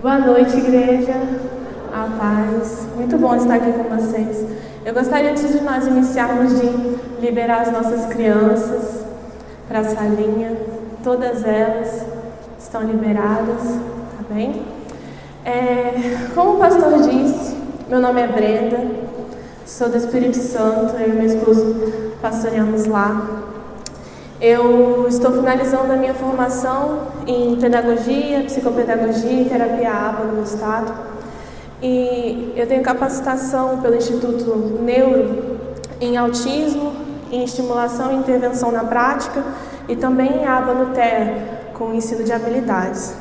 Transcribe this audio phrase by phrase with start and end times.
[0.00, 1.12] Boa noite, igreja.
[1.92, 2.86] A paz.
[2.96, 4.46] Muito bom estar aqui com vocês.
[4.82, 6.66] Eu gostaria, antes de nós iniciarmos, de
[7.20, 9.04] liberar as nossas crianças
[9.68, 10.56] para a salinha.
[11.04, 12.06] Todas elas
[12.58, 14.62] estão liberadas, tá bem?
[15.44, 15.92] É,
[16.34, 17.54] como o pastor disse,
[17.86, 18.80] meu nome é Brenda,
[19.66, 21.76] sou do Espírito Santo, eu e meu esposo
[22.22, 23.39] pastoreamos lá.
[24.40, 30.94] Eu estou finalizando a minha formação em pedagogia, psicopedagogia e terapia ABA no estado.
[31.82, 35.58] E eu tenho capacitação pelo Instituto Neuro
[36.00, 36.94] em autismo,
[37.30, 39.44] em estimulação e intervenção na prática
[39.86, 43.14] e também em ABA no TEA, com ensino de habilidades.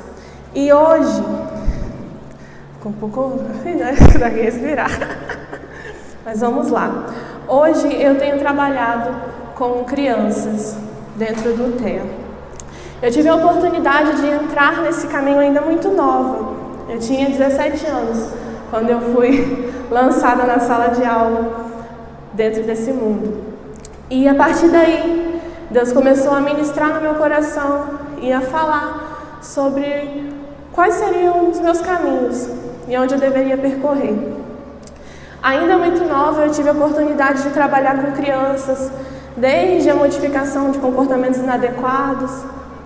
[0.56, 1.22] E hoje,
[2.82, 3.42] com um pouco
[4.18, 4.92] da respirar,
[6.24, 7.08] mas vamos lá.
[7.46, 9.14] Hoje eu tenho trabalhado
[9.54, 10.88] com crianças
[11.20, 12.06] dentro do TEA.
[13.02, 16.56] Eu tive a oportunidade de entrar nesse caminho ainda muito nova.
[16.88, 18.30] Eu tinha 17 anos
[18.72, 21.66] quando eu fui lançada na sala de aula
[22.34, 23.44] dentro desse mundo.
[24.10, 30.34] E a partir daí, Deus começou a ministrar no meu coração e a falar sobre
[30.72, 32.50] quais seriam os meus caminhos
[32.88, 34.16] e onde eu deveria percorrer.
[35.44, 38.92] Ainda muito nova, eu tive a oportunidade de trabalhar com crianças
[39.40, 42.32] desde a modificação de comportamentos inadequados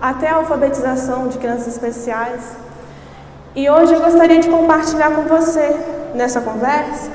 [0.00, 2.56] até a alfabetização de crianças especiais.
[3.56, 5.76] E hoje eu gostaria de compartilhar com você,
[6.14, 7.10] nessa conversa,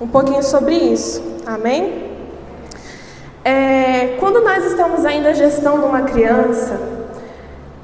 [0.00, 1.22] um pouquinho sobre isso.
[1.46, 2.10] Amém?
[3.44, 6.78] É, quando nós estamos ainda gestão de uma criança,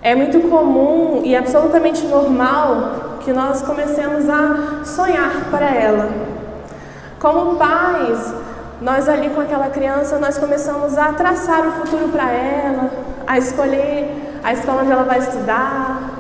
[0.03, 6.09] é muito comum e absolutamente normal que nós comecemos a sonhar para ela.
[7.19, 8.33] Como pais,
[8.81, 12.91] nós ali com aquela criança, nós começamos a traçar o futuro para ela,
[13.27, 16.11] a escolher a escola onde ela vai estudar,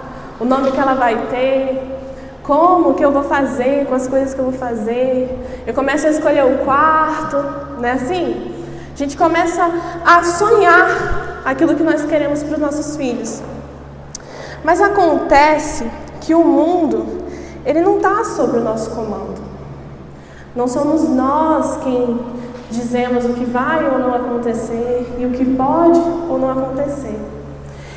[0.40, 1.96] o nome que ela vai ter,
[2.42, 5.64] como que eu vou fazer com as coisas que eu vou fazer.
[5.66, 7.36] Eu começo a escolher o quarto,
[7.80, 8.54] né assim?
[8.94, 9.68] A gente começa
[10.04, 13.42] a sonhar aquilo que nós queremos para os nossos filhos.
[14.64, 15.86] Mas acontece
[16.20, 17.24] que o mundo,
[17.64, 19.44] ele não está sob o nosso comando.
[20.54, 22.18] Não somos nós quem
[22.70, 27.18] dizemos o que vai ou não acontecer e o que pode ou não acontecer.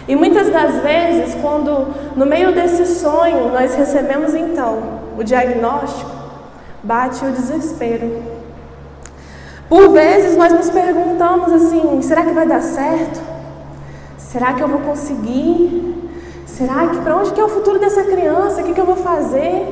[0.07, 4.79] E muitas das vezes, quando no meio desse sonho nós recebemos então
[5.18, 6.09] o diagnóstico,
[6.84, 8.24] bate o desespero.
[9.68, 13.22] Por vezes nós nos perguntamos assim: será que vai dar certo?
[14.18, 16.12] Será que eu vou conseguir?
[16.46, 18.62] Será que para onde que é o futuro dessa criança?
[18.62, 19.66] O que, que eu vou fazer?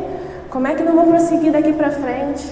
[0.49, 2.47] Como é que eu vou prosseguir daqui para frente?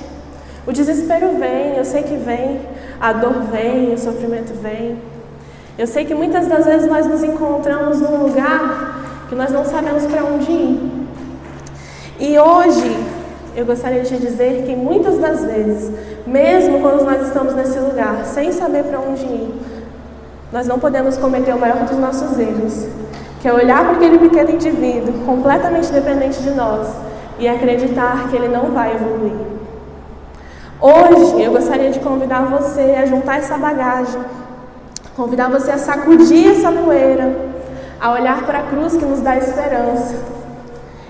[0.68, 2.62] O desespero vem, eu sei que vem,
[3.00, 4.98] a dor vem, o sofrimento vem.
[5.78, 10.06] Eu sei que muitas das vezes nós nos encontramos num lugar que nós não sabemos
[10.06, 10.92] para onde ir.
[12.20, 12.98] E hoje
[13.56, 15.92] eu gostaria de dizer que muitas das vezes,
[16.26, 19.54] mesmo quando nós estamos nesse lugar, sem saber para onde ir,
[20.52, 22.88] nós não podemos cometer o maior dos nossos erros,
[23.42, 26.88] que é olhar para aquele pequeno indivíduo completamente dependente de nós
[27.38, 29.56] e acreditar que ele não vai evoluir.
[30.82, 34.20] Hoje eu gostaria de convidar você a juntar essa bagagem,
[35.16, 37.34] convidar você a sacudir essa poeira,
[38.00, 40.16] a olhar para a cruz que nos dá esperança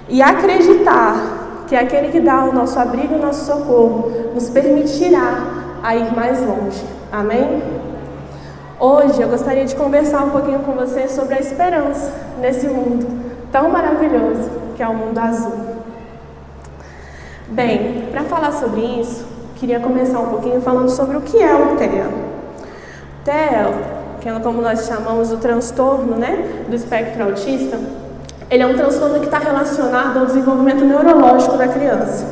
[0.07, 5.33] e acreditar que aquele que dá o nosso abrigo e o nosso socorro nos permitirá
[5.81, 6.83] a ir mais longe.
[7.11, 7.63] Amém?
[8.79, 13.07] Hoje eu gostaria de conversar um pouquinho com você sobre a esperança nesse mundo
[13.51, 15.53] tão maravilhoso que é o mundo azul.
[17.47, 21.75] Bem, para falar sobre isso, queria começar um pouquinho falando sobre o que é o
[21.75, 22.07] TEA.
[23.23, 23.73] TEA,
[24.21, 27.79] que é como nós chamamos o transtorno né, do espectro autista,
[28.49, 32.25] ele é um transtorno que está relacionado ao desenvolvimento neurológico da criança.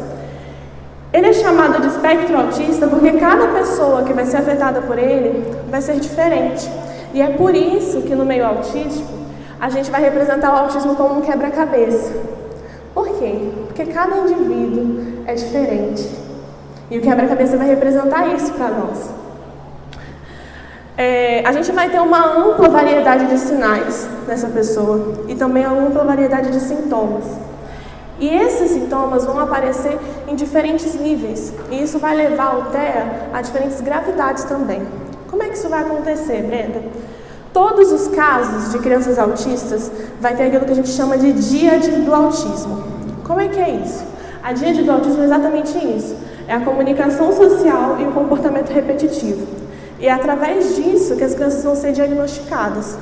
[1.11, 5.45] Ele é chamado de espectro autista porque cada pessoa que vai ser afetada por ele
[5.69, 6.69] vai ser diferente.
[7.13, 9.13] E é por isso que no meio autístico
[9.59, 12.11] a gente vai representar o autismo como um quebra-cabeça.
[12.93, 13.49] Por quê?
[13.67, 16.22] Porque cada indivíduo é diferente.
[16.93, 19.09] E o quebra-cabeça vai representar isso para nós.
[20.95, 25.87] É, a gente vai ter uma ampla variedade de sinais nessa pessoa e também uma
[25.87, 27.25] ampla variedade de sintomas.
[28.19, 29.97] E esses sintomas vão aparecer
[30.27, 34.83] em diferentes níveis, e isso vai levar o TEA a diferentes gravidades também.
[35.31, 36.79] Como é que isso vai acontecer, Brenda?
[37.51, 39.91] Todos os casos de crianças autistas
[40.21, 42.83] vai ter aquilo que a gente chama de díade do autismo.
[43.23, 44.05] Como é que é isso?
[44.43, 49.45] A díade do autismo é exatamente isso é a comunicação social e o comportamento repetitivo.
[49.99, 52.97] E é através disso que as crianças vão ser diagnosticadas.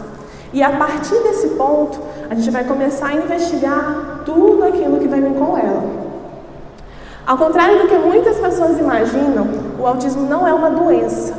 [0.53, 1.99] E a partir desse ponto,
[2.29, 5.57] a gente vai começar a investigar tudo aquilo que vai vir com
[7.25, 9.47] Ao contrário do que muitas pessoas imaginam,
[9.79, 11.33] o autismo não é uma doença.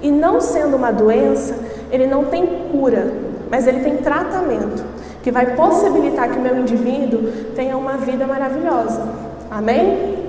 [0.00, 1.54] E não sendo uma doença,
[1.90, 3.12] ele não tem cura,
[3.50, 4.84] mas ele tem tratamento
[5.22, 9.02] que vai possibilitar que o meu indivíduo tenha uma vida maravilhosa.
[9.50, 10.23] Amém?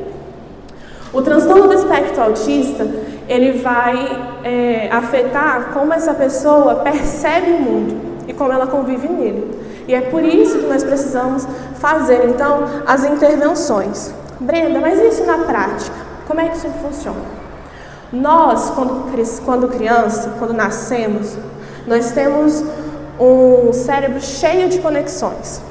[1.16, 2.86] O transtorno do espectro autista,
[3.30, 3.96] ele vai
[4.44, 7.96] é, afetar como essa pessoa percebe o mundo
[8.28, 9.58] e como ela convive nele.
[9.88, 14.14] E é por isso que nós precisamos fazer, então, as intervenções.
[14.42, 15.96] Brenda, mas isso na prática?
[16.28, 17.22] Como é que isso funciona?
[18.12, 19.10] Nós, quando,
[19.46, 21.38] quando criança, quando nascemos,
[21.88, 22.62] nós temos
[23.18, 25.62] um cérebro cheio de conexões.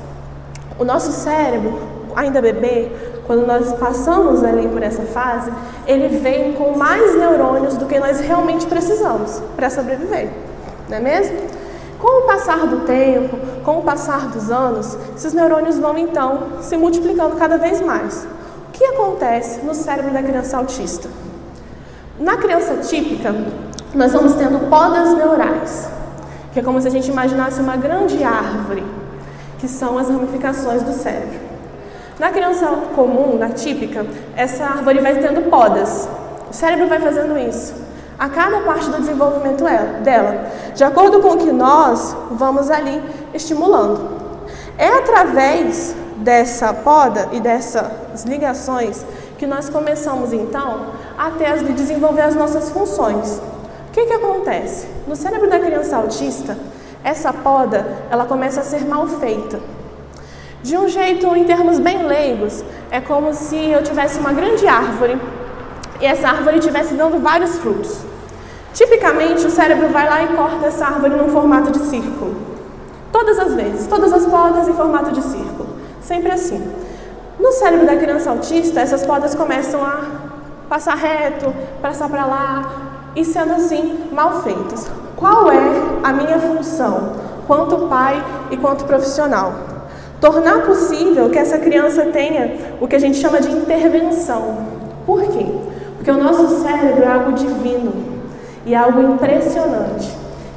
[0.79, 1.79] O nosso cérebro,
[2.17, 2.91] ainda bebê,
[3.27, 5.53] quando nós passamos ali por essa fase,
[5.87, 10.29] ele vem com mais neurônios do que nós realmente precisamos para sobreviver,
[10.89, 11.39] não é mesmo?
[11.99, 16.77] Com o passar do tempo, com o passar dos anos, esses neurônios vão então se
[16.77, 18.27] multiplicando cada vez mais.
[18.69, 21.09] O que acontece no cérebro da criança autista?
[22.19, 23.35] Na criança típica,
[23.95, 25.95] nós vamos tendo podas neurais
[26.55, 28.85] que é como se a gente imaginasse uma grande árvore,
[29.59, 31.44] que são as ramificações do cérebro.
[32.19, 34.07] Na criança comum, na típica,
[34.37, 36.09] essa árvore vai tendo podas.
[36.49, 37.75] O cérebro vai fazendo isso
[38.17, 43.03] a cada parte do desenvolvimento é, dela, de acordo com o que nós vamos ali
[43.35, 44.09] estimulando.
[44.79, 49.05] É através dessa poda e dessas ligações
[49.37, 50.87] que nós começamos então
[51.19, 53.41] a ter, desenvolver as nossas funções
[53.95, 54.89] que, que acontece?
[55.07, 56.59] No cérebro da criança autista,
[57.05, 59.61] essa poda ela começa a ser mal feita.
[60.65, 65.21] De um jeito, em termos bem leigos, é como se eu tivesse uma grande árvore
[66.01, 67.99] e essa árvore estivesse dando vários frutos.
[68.73, 72.35] Tipicamente, o cérebro vai lá e corta essa árvore num formato de círculo.
[73.13, 75.69] Todas as vezes, todas as podas em formato de círculo.
[76.01, 76.67] Sempre assim.
[77.39, 80.01] No cérebro da criança autista, essas podas começam a
[80.67, 82.73] passar reto, passar para lá,
[83.15, 84.87] e sendo assim mal feitos.
[85.15, 85.61] Qual é
[86.03, 87.13] a minha função,
[87.47, 89.74] quanto pai e quanto profissional?
[90.25, 94.57] Tornar possível que essa criança tenha o que a gente chama de intervenção.
[95.05, 95.45] Por quê?
[95.97, 97.93] Porque o nosso cérebro é algo divino
[98.65, 100.11] e é algo impressionante,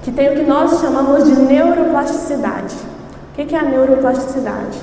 [0.03, 2.77] que tem o que nós chamamos de neuroplasticidade.
[3.33, 4.79] O que é a neuroplasticidade?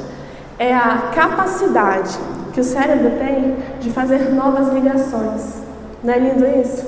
[0.59, 2.19] É a capacidade
[2.53, 5.63] que o cérebro tem de fazer novas ligações.
[6.03, 6.85] Não é lindo isso?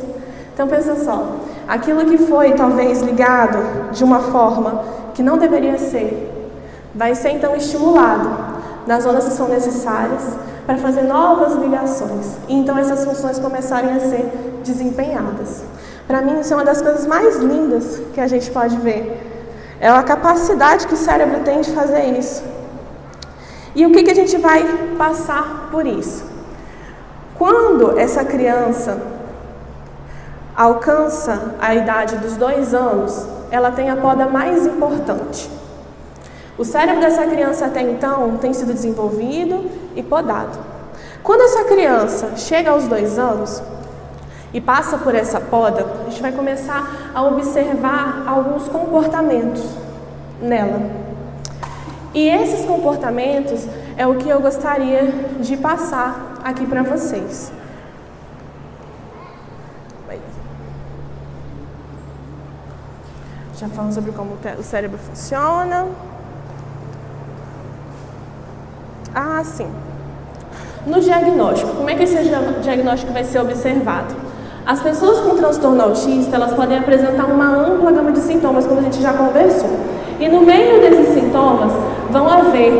[0.52, 4.84] Então pensa só, aquilo que foi talvez ligado de uma forma
[5.14, 6.35] que não deveria ser,
[6.96, 8.28] vai ser então estimulado
[8.86, 10.22] nas zonas que são necessárias
[10.64, 15.62] para fazer novas ligações e então essas funções começarem a ser desempenhadas.
[16.06, 19.22] Para mim isso é uma das coisas mais lindas que a gente pode ver.
[19.78, 22.42] É a capacidade que o cérebro tem de fazer isso.
[23.74, 24.64] E o que, que a gente vai
[24.96, 26.24] passar por isso?
[27.36, 28.98] Quando essa criança
[30.56, 35.50] alcança a idade dos dois anos, ela tem a poda mais importante.
[36.58, 40.58] O cérebro dessa criança até então tem sido desenvolvido e podado.
[41.22, 43.62] Quando essa criança chega aos dois anos
[44.54, 49.64] e passa por essa poda, a gente vai começar a observar alguns comportamentos
[50.40, 50.80] nela.
[52.14, 53.66] E esses comportamentos
[53.96, 55.02] é o que eu gostaria
[55.40, 57.52] de passar aqui para vocês.
[63.58, 65.86] Já falamos sobre como o cérebro funciona.
[69.18, 69.66] Ah, sim.
[70.86, 72.18] No diagnóstico, como é que esse
[72.60, 74.14] diagnóstico vai ser observado?
[74.66, 78.82] As pessoas com transtorno autista, elas podem apresentar uma ampla gama de sintomas, como a
[78.82, 79.70] gente já conversou.
[80.20, 81.72] E no meio desses sintomas
[82.10, 82.74] vão haver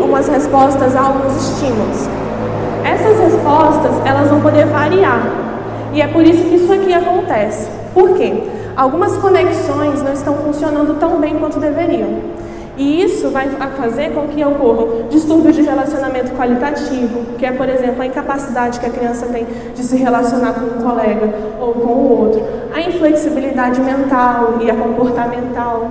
[0.00, 2.08] umas respostas a alguns estímulos.
[2.84, 5.26] Essas respostas, elas vão poder variar.
[5.92, 7.68] E é por isso que isso aqui acontece.
[7.92, 8.44] Por quê?
[8.76, 12.08] algumas conexões não estão funcionando tão bem quanto deveriam.
[12.76, 18.02] E isso vai fazer com que ocorram distúrbios de relacionamento qualitativo, que é, por exemplo,
[18.02, 22.20] a incapacidade que a criança tem de se relacionar com um colega ou com o
[22.20, 22.42] outro,
[22.74, 25.88] a inflexibilidade mental e a comportamental,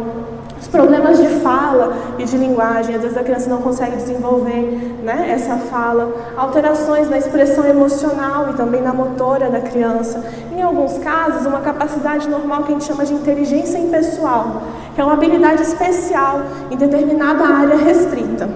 [0.63, 4.62] os problemas de fala e de linguagem, às vezes a criança não consegue desenvolver
[5.03, 10.24] né, essa fala, alterações na expressão emocional e também na motora da criança.
[10.55, 14.62] Em alguns casos, uma capacidade normal que a gente chama de inteligência impessoal,
[14.96, 16.41] que é uma habilidade especial
[16.72, 18.50] em determinada área restrita.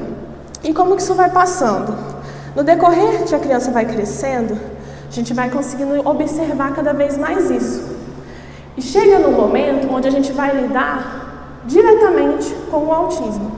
[0.64, 1.94] E como que isso vai passando?
[2.56, 4.58] No decorrer que a criança vai crescendo,
[5.10, 7.98] a gente vai conseguindo observar cada vez mais isso.
[8.78, 11.27] E chega num momento onde a gente vai lidar
[11.68, 13.52] diretamente com o autismo.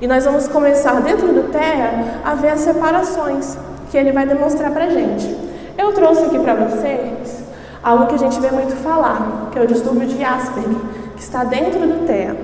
[0.00, 3.56] E nós vamos começar dentro do TEA a ver as separações
[3.90, 5.36] que ele vai demonstrar para gente.
[5.78, 7.44] Eu trouxe aqui para vocês
[7.82, 10.80] algo que a gente vê muito falar, que é o distúrbio de Asperger,
[11.14, 12.36] que está dentro do TEA.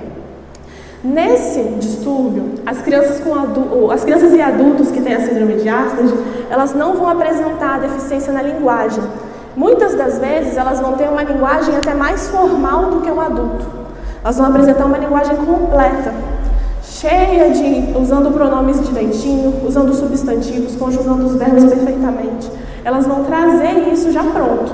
[1.03, 6.17] Nesse distúrbio, as crianças, com as crianças e adultos que têm a síndrome de Asperger,
[6.49, 9.03] elas não vão apresentar deficiência na linguagem.
[9.55, 13.80] Muitas das vezes, elas vão ter uma linguagem até mais formal do que um adulto.
[14.23, 16.13] Elas vão apresentar uma linguagem completa,
[16.83, 22.51] cheia de usando pronomes direitinho, usando substantivos, conjugando os verbos perfeitamente.
[22.85, 24.71] Elas vão trazer isso já pronto.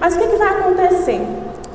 [0.00, 1.20] Mas o que, que vai acontecer?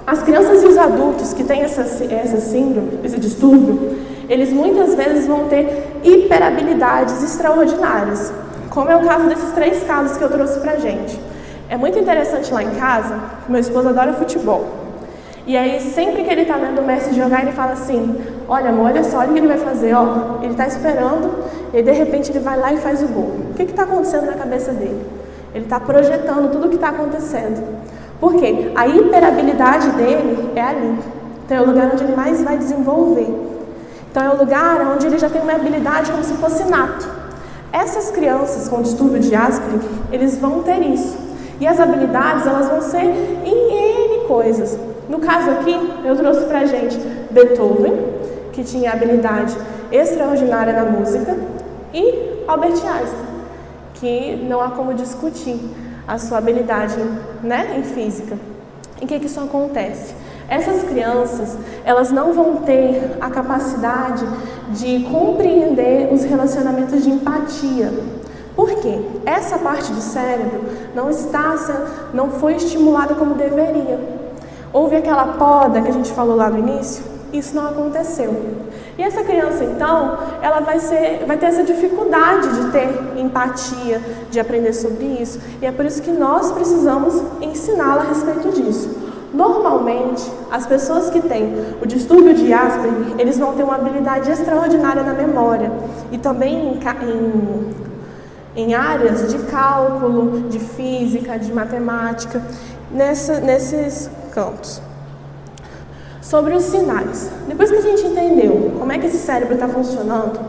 [0.06, 3.98] As crianças e os adultos que têm essa, essa síndrome, esse distúrbio,
[4.28, 8.34] eles muitas vezes vão ter hiperabilidades extraordinárias,
[8.70, 11.18] como é o caso desses três casos que eu trouxe pra gente.
[11.70, 13.16] É muito interessante lá em casa,
[13.48, 14.76] meu esposo adora futebol.
[15.48, 18.88] E aí, sempre que ele está vendo o Messi jogar, ele fala assim: Olha, amor,
[18.88, 19.94] olha só, olha o que ele vai fazer.
[19.94, 23.32] Ó, ele está esperando, e de repente ele vai lá e faz o gol.
[23.51, 25.01] O que está acontecendo na cabeça dele?
[25.56, 27.63] Ele está projetando tudo o que está acontecendo.
[28.20, 28.74] Por quê?
[28.75, 31.00] A hiperabilidade dele é ali.
[31.46, 33.34] Então, é o lugar onde ele mais vai desenvolver.
[34.12, 37.08] Então, é o lugar onde ele já tem uma habilidade como se fosse nato.
[37.72, 41.18] Essas crianças com distúrbio de Asperger, eles vão ter isso.
[41.58, 43.06] E as habilidades, elas vão ser
[43.46, 44.77] em N coisas.
[45.10, 45.74] No caso aqui,
[46.04, 46.98] eu trouxe para gente
[47.32, 47.94] Beethoven,
[48.52, 49.56] que tinha habilidade
[49.92, 51.38] extraordinária na música,
[51.94, 53.28] e Albert Einstein,
[53.94, 55.60] que não há como discutir
[56.08, 56.98] a sua habilidade
[57.42, 58.38] né, em física.
[59.02, 60.14] Em que, que isso acontece?
[60.50, 64.26] Essas crianças, elas não vão ter a capacidade
[64.72, 67.92] de compreender os relacionamentos de empatia.
[68.56, 69.00] Por quê?
[69.26, 70.64] Essa parte do cérebro
[70.96, 71.56] não está,
[72.14, 74.26] não foi estimulada como deveria.
[74.74, 77.04] Houve aquela poda que a gente falou lá no início?
[77.32, 78.34] Isso não aconteceu.
[78.98, 84.40] E essa criança, então, ela vai, ser, vai ter essa dificuldade de ter empatia, de
[84.40, 85.40] aprender sobre isso.
[85.62, 89.08] E é por isso que nós precisamos ensiná-la a respeito disso.
[89.34, 95.04] Normalmente, as pessoas que têm o distúrbio de Asperger, eles vão ter uma habilidade extraordinária
[95.04, 95.72] na memória
[96.12, 96.80] e também em,
[98.56, 102.42] em, em áreas de cálculo, de física, de matemática,
[102.92, 104.79] nessa, nesses campos.
[106.22, 107.32] Sobre os sinais.
[107.48, 110.39] Depois que a gente entendeu como é que esse cérebro está funcionando,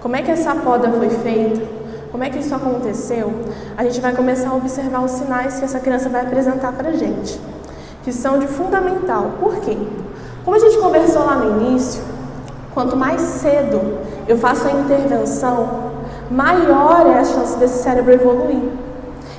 [0.00, 1.60] como é que essa poda foi feita,
[2.10, 3.34] como é que isso aconteceu,
[3.76, 6.92] a gente vai começar a observar os sinais que essa criança vai apresentar para a
[6.92, 7.38] gente,
[8.02, 9.32] que são de fundamental.
[9.38, 9.76] Por quê?
[10.42, 12.02] Como a gente conversou lá no início,
[12.72, 15.92] quanto mais cedo eu faço a intervenção,
[16.30, 18.83] maior é a chance desse cérebro evoluir.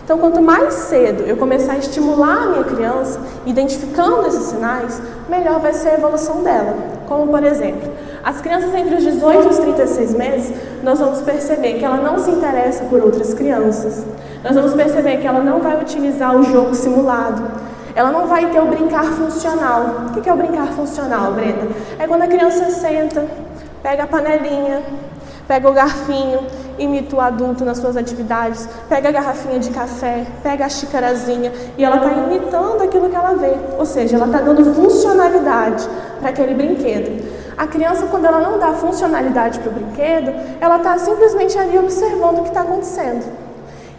[0.05, 5.59] Então, quanto mais cedo eu começar a estimular a minha criança, identificando esses sinais, melhor
[5.59, 6.75] vai ser a evolução dela.
[7.07, 7.91] Como, por exemplo,
[8.24, 12.19] as crianças entre os 18 e os 36 meses, nós vamos perceber que ela não
[12.19, 14.05] se interessa por outras crianças.
[14.43, 17.41] Nós vamos perceber que ela não vai utilizar o jogo simulado.
[17.95, 20.05] Ela não vai ter o brincar funcional.
[20.15, 21.67] O que é o brincar funcional, Brenda?
[21.97, 23.25] É quando a criança senta,
[23.81, 24.83] pega a panelinha,
[25.47, 26.41] pega o garfinho
[26.77, 31.84] imita o adulto nas suas atividades, pega a garrafinha de café, pega a xicarazinha e
[31.84, 35.88] ela está imitando aquilo que ela vê, ou seja, ela está dando funcionalidade
[36.20, 37.36] para aquele brinquedo.
[37.58, 42.39] A criança, quando ela não dá funcionalidade para o brinquedo, ela está simplesmente ali observando
[42.39, 43.46] o que está acontecendo.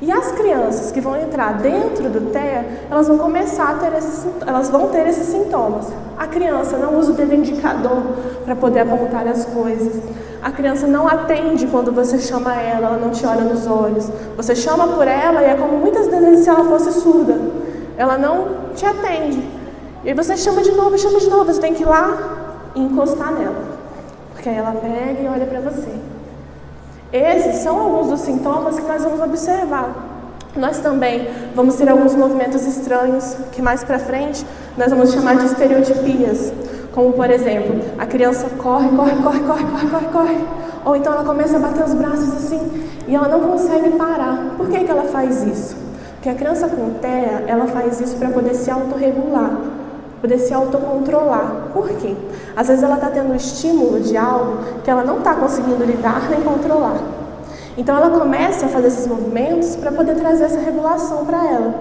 [0.00, 4.26] E as crianças que vão entrar dentro do TEA, elas vão começar a ter esses,
[4.46, 5.86] elas vão ter esses sintomas.
[6.18, 8.02] A criança não usa o dedo indicador
[8.44, 10.02] para poder apontar as coisas.
[10.42, 14.10] A criança não atende quando você chama ela, ela não te olha nos olhos.
[14.36, 17.38] Você chama por ela e é como muitas vezes se ela fosse surda.
[17.96, 19.42] Ela não te atende.
[20.04, 21.44] E você chama de novo, chama de novo.
[21.46, 22.16] Você tem que ir lá
[22.74, 23.64] e encostar nela.
[24.32, 25.90] Porque aí ela pega e olha para você.
[27.12, 29.90] Esses são alguns dos sintomas que nós vamos observar.
[30.56, 35.46] Nós também vamos ter alguns movimentos estranhos que mais para frente nós vamos chamar de
[35.46, 36.52] estereotipias.
[36.96, 40.44] Como, por exemplo, a criança corre, corre, corre, corre, corre, corre, corre.
[40.82, 44.54] Ou então ela começa a bater os braços assim e ela não consegue parar.
[44.56, 45.76] Por que, que ela faz isso?
[46.14, 49.58] Porque a criança com TEA, ela faz isso para poder se autorregular,
[50.22, 51.68] poder se autocontrolar.
[51.74, 52.16] Por quê?
[52.56, 56.30] Às vezes ela está tendo um estímulo de algo que ela não está conseguindo lidar
[56.30, 56.96] nem controlar.
[57.76, 61.74] Então ela começa a fazer esses movimentos para poder trazer essa regulação para ela.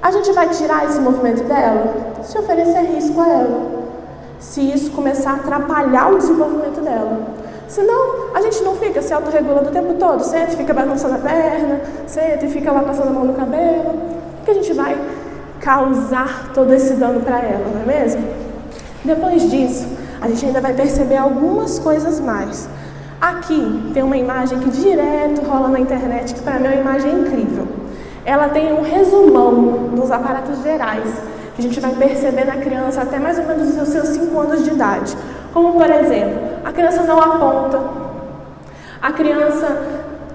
[0.00, 3.75] A gente vai tirar esse movimento dela se oferecer risco a ela
[4.38, 7.18] se isso começar a atrapalhar o desenvolvimento dela.
[7.68, 10.22] Senão, a gente não fica se autorregulando o tempo todo.
[10.22, 13.94] Senta e fica balançando a perna, senta e fica lá passando a mão no cabelo.
[14.36, 14.96] Porque a gente vai
[15.60, 18.22] causar todo esse dano para ela, não é mesmo?
[19.04, 19.86] Depois disso,
[20.20, 22.68] a gente ainda vai perceber algumas coisas mais.
[23.20, 27.12] Aqui tem uma imagem que direto rola na internet, que para mim é uma imagem
[27.12, 27.66] incrível.
[28.24, 31.10] Ela tem um resumão dos aparatos gerais,
[31.56, 34.62] que a gente vai perceber na criança até mais ou menos os seus 5 anos
[34.62, 35.16] de idade.
[35.54, 37.80] Como, por exemplo, a criança não aponta,
[39.00, 39.66] a criança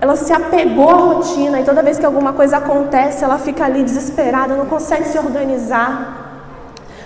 [0.01, 3.83] ela se apegou à rotina e toda vez que alguma coisa acontece, ela fica ali
[3.83, 6.17] desesperada, não consegue se organizar.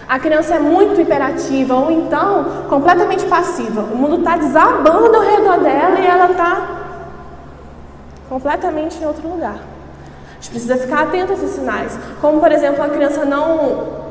[0.07, 3.81] A criança é muito hiperativa ou então completamente passiva.
[3.81, 6.67] O mundo está desabando ao redor dela e ela está
[8.29, 9.55] completamente em outro lugar.
[9.55, 11.99] A gente precisa ficar atento a esses sinais.
[12.21, 14.04] Como, por exemplo, a criança não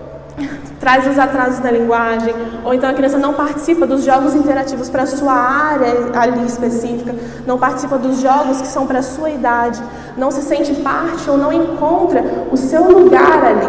[0.81, 5.05] traz os atrasos na linguagem, ou então a criança não participa dos jogos interativos para
[5.05, 7.15] a sua área ali específica,
[7.47, 9.81] não participa dos jogos que são para a sua idade,
[10.17, 13.69] não se sente parte ou não encontra o seu lugar ali.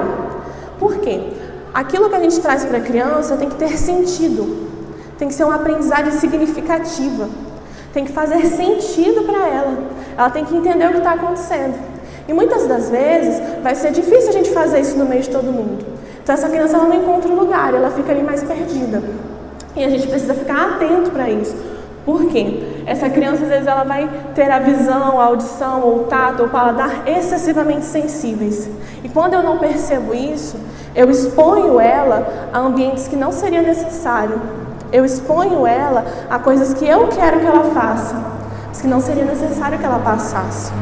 [0.79, 1.33] Por quê?
[1.73, 4.67] Aquilo que a gente traz para a criança tem que ter sentido,
[5.17, 7.29] tem que ser uma aprendizagem significativa,
[7.93, 9.77] tem que fazer sentido para ela,
[10.17, 11.75] ela tem que entender o que está acontecendo.
[12.27, 15.45] E muitas das vezes vai ser difícil a gente fazer isso no meio de todo
[15.51, 15.94] mundo.
[16.25, 18.99] Então essa criança ela não encontra um lugar, ela fica ali mais perdida.
[19.75, 21.55] E a gente precisa ficar atento para isso.
[22.03, 22.63] Por quê?
[22.87, 26.47] Essa criança às vezes ela vai ter a visão, a audição, ou o tato, ou
[26.47, 28.67] o paladar excessivamente sensíveis.
[29.03, 30.57] E quando eu não percebo isso,
[30.95, 34.41] eu exponho ela a ambientes que não seria necessário.
[34.91, 38.15] Eu exponho ela a coisas que eu quero que ela faça,
[38.67, 40.73] mas que não seria necessário que ela passasse.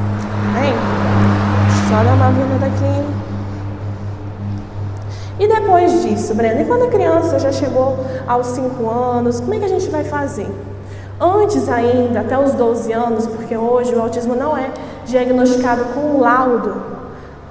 [0.55, 0.73] Amém?
[1.89, 3.22] Só dar uma vinda daqui.
[5.43, 9.59] E depois disso, Brenda, e quando a criança já chegou aos 5 anos, como é
[9.59, 10.47] que a gente vai fazer?
[11.19, 14.71] Antes ainda, até os 12 anos, porque hoje o autismo não é
[15.05, 16.81] diagnosticado com laudo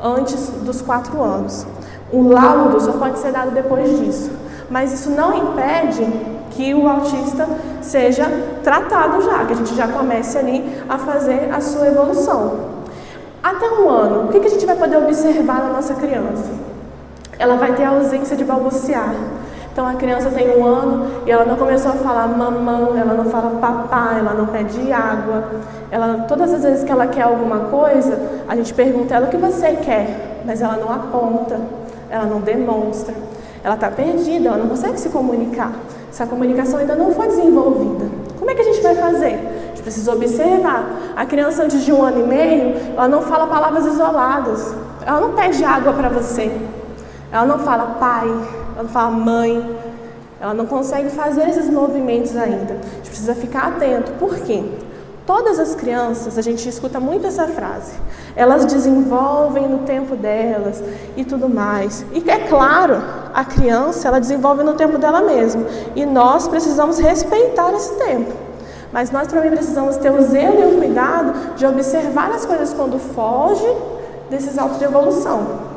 [0.02, 1.66] antes dos 4 anos.
[2.10, 4.30] O laudo só pode ser dado depois disso.
[4.70, 6.10] Mas isso não impede
[6.52, 7.46] que o autista
[7.82, 8.24] seja
[8.64, 12.54] tratado já, que a gente já comece ali a fazer a sua evolução.
[13.42, 16.71] Até um ano, o que a gente vai poder observar na nossa criança?
[17.42, 19.14] Ela vai ter ausência de balbuciar.
[19.72, 23.24] Então a criança tem um ano e ela não começou a falar mamão, ela não
[23.24, 25.44] fala papá, ela não pede água.
[25.90, 29.36] Ela, todas as vezes que ela quer alguma coisa, a gente pergunta ela o que
[29.36, 31.58] você quer, mas ela não aponta
[32.12, 33.14] ela não demonstra,
[33.64, 35.72] ela está perdida, ela não consegue se comunicar.
[36.10, 38.04] Essa comunicação ainda não foi desenvolvida.
[38.38, 39.34] Como é que a gente vai fazer?
[39.34, 40.84] A gente precisa observar.
[41.16, 44.74] A criança antes de um ano e meio, ela não fala palavras isoladas.
[45.06, 46.52] Ela não pede água para você.
[47.32, 49.76] Ela não fala pai, ela não fala mãe.
[50.42, 52.74] Ela não consegue fazer esses movimentos ainda.
[52.74, 54.10] A gente precisa ficar atento.
[54.18, 54.62] Por quê?
[55.24, 57.92] Todas as crianças, a gente escuta muito essa frase,
[58.34, 60.82] elas desenvolvem no tempo delas
[61.16, 62.04] e tudo mais.
[62.12, 63.00] E é claro,
[63.32, 65.64] a criança, ela desenvolve no tempo dela mesma.
[65.94, 68.32] E nós precisamos respeitar esse tempo.
[68.92, 72.98] Mas nós também precisamos ter o zelo e o cuidado de observar as coisas quando
[72.98, 73.66] foge
[74.28, 75.71] desses autos de evolução.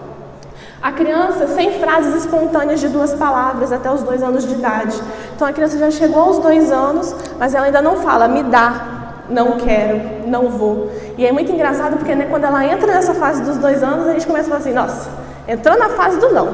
[0.86, 4.96] A criança sem frases espontâneas de duas palavras até os dois anos de idade.
[5.36, 9.24] Então a criança já chegou aos dois anos, mas ela ainda não fala, me dá,
[9.28, 10.92] não quero, não vou.
[11.18, 14.12] E é muito engraçado porque né, quando ela entra nessa fase dos dois anos, a
[14.12, 15.10] gente começa a falar assim, nossa,
[15.48, 16.54] entrou na fase do não.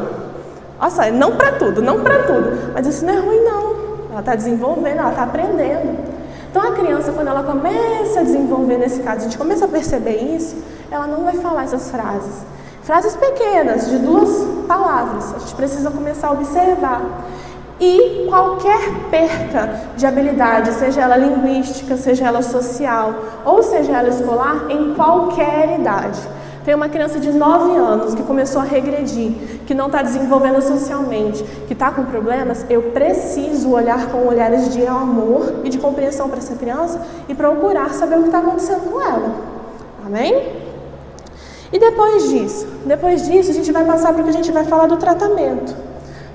[0.80, 2.72] Nossa, é não para tudo, não para tudo.
[2.74, 3.76] Mas isso não é ruim não.
[4.12, 6.06] Ela está desenvolvendo, ela está aprendendo.
[6.50, 10.16] Então a criança, quando ela começa a desenvolver nesse caso, a gente começa a perceber
[10.38, 10.56] isso,
[10.90, 12.46] ela não vai falar essas frases.
[12.84, 15.36] Frases pequenas, de duas palavras.
[15.36, 17.02] A gente precisa começar a observar.
[17.80, 23.14] E qualquer perca de habilidade, seja ela linguística, seja ela social,
[23.44, 26.20] ou seja ela escolar, em qualquer idade.
[26.64, 29.32] Tem uma criança de 9 anos que começou a regredir,
[29.66, 34.86] que não está desenvolvendo socialmente, que está com problemas, eu preciso olhar com olhares de
[34.86, 39.02] amor e de compreensão para essa criança e procurar saber o que está acontecendo com
[39.02, 39.32] ela.
[40.06, 40.71] Amém?
[41.72, 42.68] E depois disso?
[42.86, 45.92] Depois disso, a gente vai passar para o que a gente vai falar do tratamento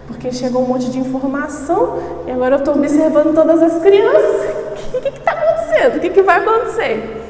[0.06, 4.66] porque chegou um monte de informação e agora eu estou observando todas as crianças.
[4.96, 5.96] O que está acontecendo?
[5.96, 7.22] O que, que vai acontecer?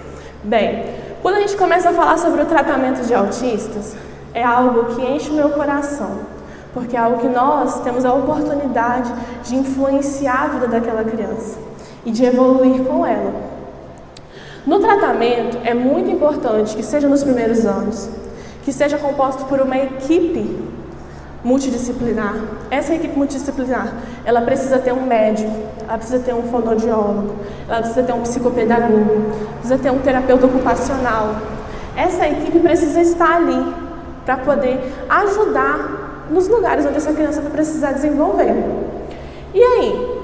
[0.44, 0.84] Bem,
[1.20, 3.96] quando a gente começa a falar sobre o tratamento de autistas,
[4.32, 6.18] é algo que enche o meu coração,
[6.72, 11.58] porque é algo que nós temos a oportunidade de influenciar a vida daquela criança
[12.04, 13.32] e de evoluir com ela.
[14.66, 18.08] No tratamento, é muito importante que seja nos primeiros anos,
[18.64, 20.58] que seja composto por uma equipe
[21.44, 22.34] multidisciplinar.
[22.68, 25.52] Essa equipe multidisciplinar, ela precisa ter um médico,
[25.88, 27.36] ela precisa ter um fonoaudiólogo,
[27.68, 31.36] ela precisa ter um psicopedagogo, precisa ter um terapeuta ocupacional.
[31.96, 33.72] Essa equipe precisa estar ali
[34.24, 38.52] para poder ajudar nos lugares onde essa criança vai precisar desenvolver.
[39.54, 40.16] E aí,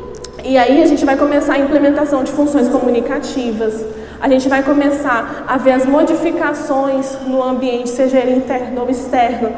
[0.44, 3.84] E aí a gente vai começar a implementação de funções comunicativas.
[4.22, 9.50] A gente vai começar a ver as modificações no ambiente, seja ele interno ou externo,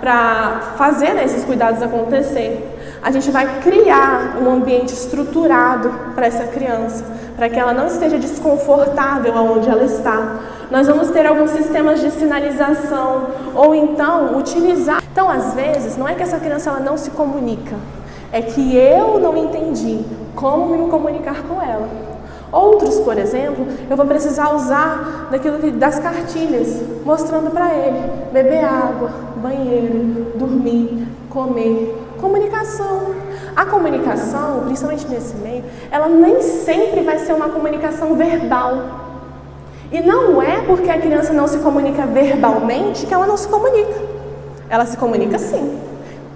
[0.00, 3.00] para fazer né, esses cuidados acontecer.
[3.02, 7.04] A gente vai criar um ambiente estruturado para essa criança,
[7.34, 10.38] para que ela não esteja desconfortável aonde ela está.
[10.70, 15.02] Nós vamos ter alguns sistemas de sinalização ou então utilizar.
[15.10, 17.74] Então, às vezes, não é que essa criança ela não se comunica,
[18.30, 19.98] é que eu não entendi
[20.36, 22.11] como me comunicar com ela.
[22.52, 27.98] Outros, por exemplo, eu vou precisar usar daquilo que, das cartilhas, mostrando para ele
[28.30, 33.14] beber água, banheiro, dormir, comer, comunicação.
[33.56, 39.00] A comunicação, principalmente nesse meio, ela nem sempre vai ser uma comunicação verbal.
[39.90, 43.98] E não é porque a criança não se comunica verbalmente que ela não se comunica.
[44.68, 45.78] Ela se comunica sim.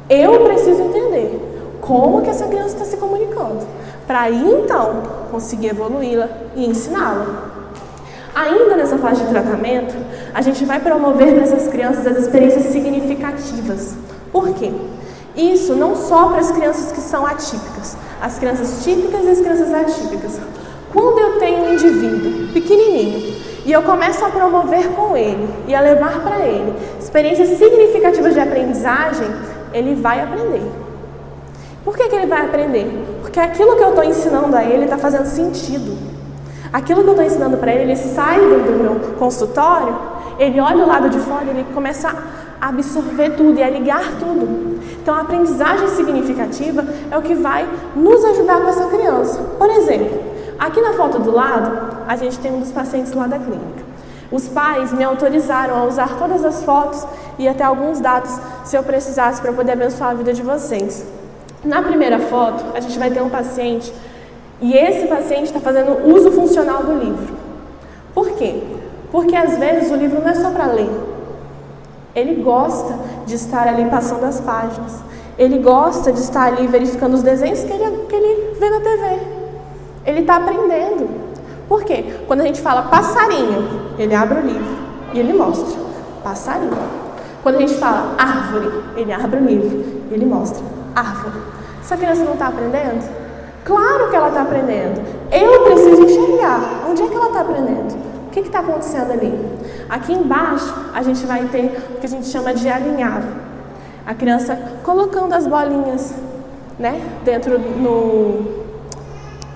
[0.09, 3.66] Eu preciso entender como que essa criança está se comunicando,
[4.07, 5.02] para aí então
[5.37, 7.27] conseguir evoluí-la e ensiná-la.
[8.35, 9.94] Ainda nessa fase de tratamento,
[10.33, 13.94] a gente vai promover nessas crianças as experiências significativas.
[14.33, 14.72] Por quê?
[15.37, 19.75] Isso não só para as crianças que são atípicas, as crianças típicas e as crianças
[19.75, 20.40] atípicas.
[20.90, 25.81] Quando eu tenho um indivíduo pequenininho e eu começo a promover com ele e a
[25.83, 29.29] levar para ele experiências significativas de aprendizagem,
[29.75, 30.86] ele vai aprender.
[31.87, 32.85] Por que, que ele vai aprender?
[33.22, 35.96] Porque aquilo que eu estou ensinando a ele está fazendo sentido.
[36.72, 39.96] Aquilo que eu estou ensinando para ele, ele sai do meu consultório,
[40.37, 42.12] ele olha o lado de fora, ele começa
[42.61, 44.81] a absorver tudo e a ligar tudo.
[45.01, 49.40] Então, a aprendizagem significativa é o que vai nos ajudar com essa criança.
[49.57, 50.20] Por exemplo,
[50.59, 53.87] aqui na foto do lado, a gente tem um dos pacientes lá da clínica.
[54.33, 57.07] Os pais me autorizaram a usar todas as fotos
[57.38, 61.15] e até alguns dados se eu precisasse para poder abençoar a vida de vocês.
[61.64, 63.92] Na primeira foto, a gente vai ter um paciente
[64.61, 67.35] e esse paciente está fazendo uso funcional do livro.
[68.14, 68.62] Por quê?
[69.11, 70.90] Porque às vezes o livro não é só para ler.
[72.14, 72.95] Ele gosta
[73.27, 74.95] de estar ali passando as páginas.
[75.38, 79.19] Ele gosta de estar ali verificando os desenhos que ele, que ele vê na TV.
[80.07, 81.11] Ele está aprendendo.
[81.69, 82.05] Por quê?
[82.27, 84.77] Quando a gente fala passarinho, ele abre o livro
[85.12, 85.79] e ele mostra.
[86.25, 86.79] Passarinho.
[87.42, 90.76] Quando a gente fala árvore, ele abre o livro e ele mostra.
[90.97, 91.37] Árvore.
[91.83, 93.07] Essa criança não está aprendendo?
[93.67, 95.03] Claro que ela está aprendendo.
[95.31, 96.87] Eu preciso enxergar.
[96.89, 97.95] Onde é que ela está aprendendo?
[98.27, 99.59] O que está acontecendo ali?
[99.91, 103.29] Aqui embaixo, a gente vai ter o que a gente chama de alinhavo.
[104.07, 106.15] A criança colocando as bolinhas,
[106.79, 106.99] né?
[107.25, 108.65] Dentro no.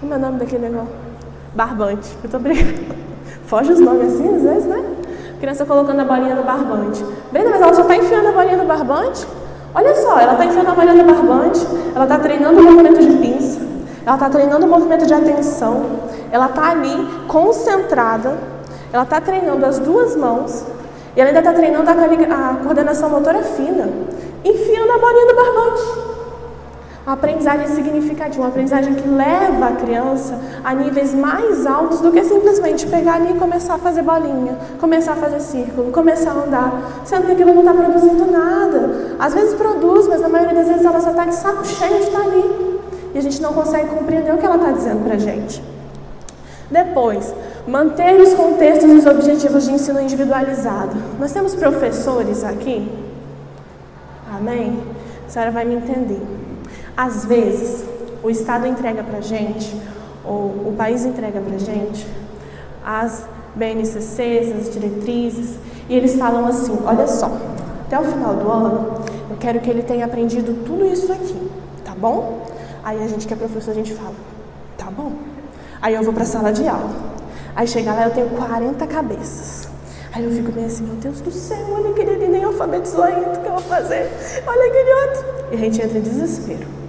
[0.01, 0.93] Como é o nome daquele negócio?
[1.55, 2.09] Barbante.
[2.31, 3.01] Tô brincando.
[3.47, 4.85] Foge os nomes assim, às vezes, né?
[5.37, 7.03] A criança colocando a bolinha no barbante.
[7.33, 9.27] Brenda, mas ela só está enfiando a bolinha no barbante?
[9.73, 13.17] Olha só, ela está enfiando a malha no barbante, ela está treinando o movimento de
[13.19, 13.61] pinça,
[14.05, 15.87] ela está treinando o movimento de atenção,
[16.33, 18.37] ela está ali concentrada,
[18.93, 20.65] ela está treinando as duas mãos
[21.15, 23.89] e ela ainda está treinando a, a coordenação motora fina,
[24.45, 26.11] enfiando a bolinha no barbante.
[27.07, 32.87] Aprendizagem significativa, uma aprendizagem que leva a criança a níveis mais altos do que simplesmente
[32.87, 37.25] pegar ali e começar a fazer bolinha, começar a fazer círculo, começar a andar, sendo
[37.25, 39.17] que aquilo não está produzindo nada.
[39.19, 42.05] Às vezes produz, mas na maioria das vezes ela só está de saco cheio de
[42.05, 42.81] estar tá ali.
[43.15, 45.63] E a gente não consegue compreender o que ela está dizendo para a gente.
[46.71, 47.35] Depois,
[47.67, 50.97] manter os contextos e os objetivos de ensino individualizado.
[51.19, 52.89] Nós temos professores aqui?
[54.31, 54.81] Amém?
[55.27, 56.40] A senhora vai me entender.
[56.97, 57.85] Às vezes,
[58.23, 59.75] o Estado entrega para gente,
[60.25, 62.07] ou o país entrega para gente,
[62.85, 63.25] as
[63.55, 65.57] BNCCs, as diretrizes,
[65.89, 67.31] e eles falam assim: olha só,
[67.87, 71.51] até o final do ano, eu quero que ele tenha aprendido tudo isso aqui,
[71.85, 72.47] tá bom?
[72.85, 74.15] Aí a gente que é professor, a gente fala:
[74.77, 75.13] tá bom.
[75.83, 76.91] Aí eu vou para a sala de aula.
[77.57, 79.69] Aí chega lá, eu tenho 40 cabeças.
[80.13, 83.31] Aí eu fico bem assim, meu Deus do céu, olha aquele ali nem alfabetizou ainda,
[83.31, 84.11] o que eu vou fazer?
[84.47, 85.25] Olha aquele outro.
[85.53, 86.80] E a gente entra em desespero.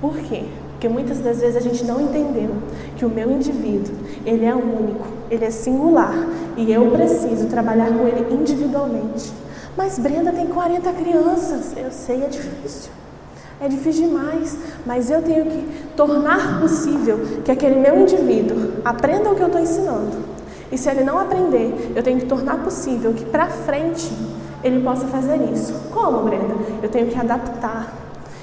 [0.00, 0.44] Por quê?
[0.70, 2.50] Porque muitas das vezes a gente não entendeu
[2.96, 6.14] que o meu indivíduo, ele é único, ele é singular
[6.56, 9.30] e eu preciso trabalhar com ele individualmente.
[9.76, 12.90] Mas Brenda tem 40 crianças, eu sei, é difícil.
[13.60, 19.34] É difícil demais, mas eu tenho que tornar possível que aquele meu indivíduo aprenda o
[19.34, 20.16] que eu estou ensinando.
[20.72, 24.10] E se ele não aprender, eu tenho que tornar possível que para frente
[24.64, 25.74] ele possa fazer isso.
[25.92, 26.54] Como, Brenda?
[26.82, 27.92] Eu tenho que adaptar,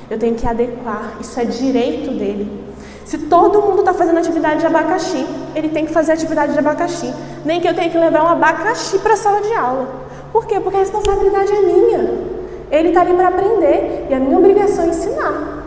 [0.09, 2.67] eu tenho que adequar, isso é direito dele.
[3.05, 7.13] Se todo mundo está fazendo atividade de abacaxi, ele tem que fazer atividade de abacaxi.
[7.45, 9.87] Nem que eu tenha que levar um abacaxi para a sala de aula.
[10.31, 10.59] Por quê?
[10.59, 12.37] Porque a responsabilidade é minha.
[12.69, 15.63] Ele está ali para aprender e a minha obrigação é ensinar.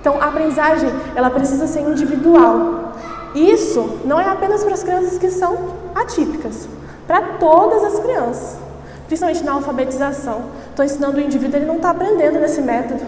[0.00, 2.94] Então, a aprendizagem, ela precisa ser individual.
[3.34, 5.58] Isso não é apenas para as crianças que são
[5.94, 6.68] atípicas,
[7.06, 8.56] para todas as crianças,
[9.06, 10.42] principalmente na alfabetização.
[10.70, 13.02] Estou ensinando o indivíduo, ele não está aprendendo nesse método.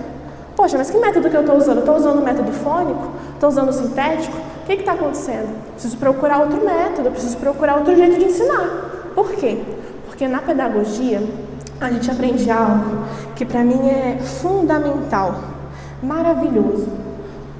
[0.56, 1.78] Poxa, mas que método que eu estou usando?
[1.78, 3.08] Estou usando o método fônico?
[3.34, 4.36] Estou usando o sintético?
[4.36, 5.48] O que está acontecendo?
[5.72, 9.12] Preciso procurar outro método, preciso procurar outro jeito de ensinar.
[9.14, 9.62] Por quê?
[10.06, 11.22] Porque na pedagogia
[11.80, 15.34] a gente aprende algo que para mim é fundamental,
[16.02, 16.88] maravilhoso.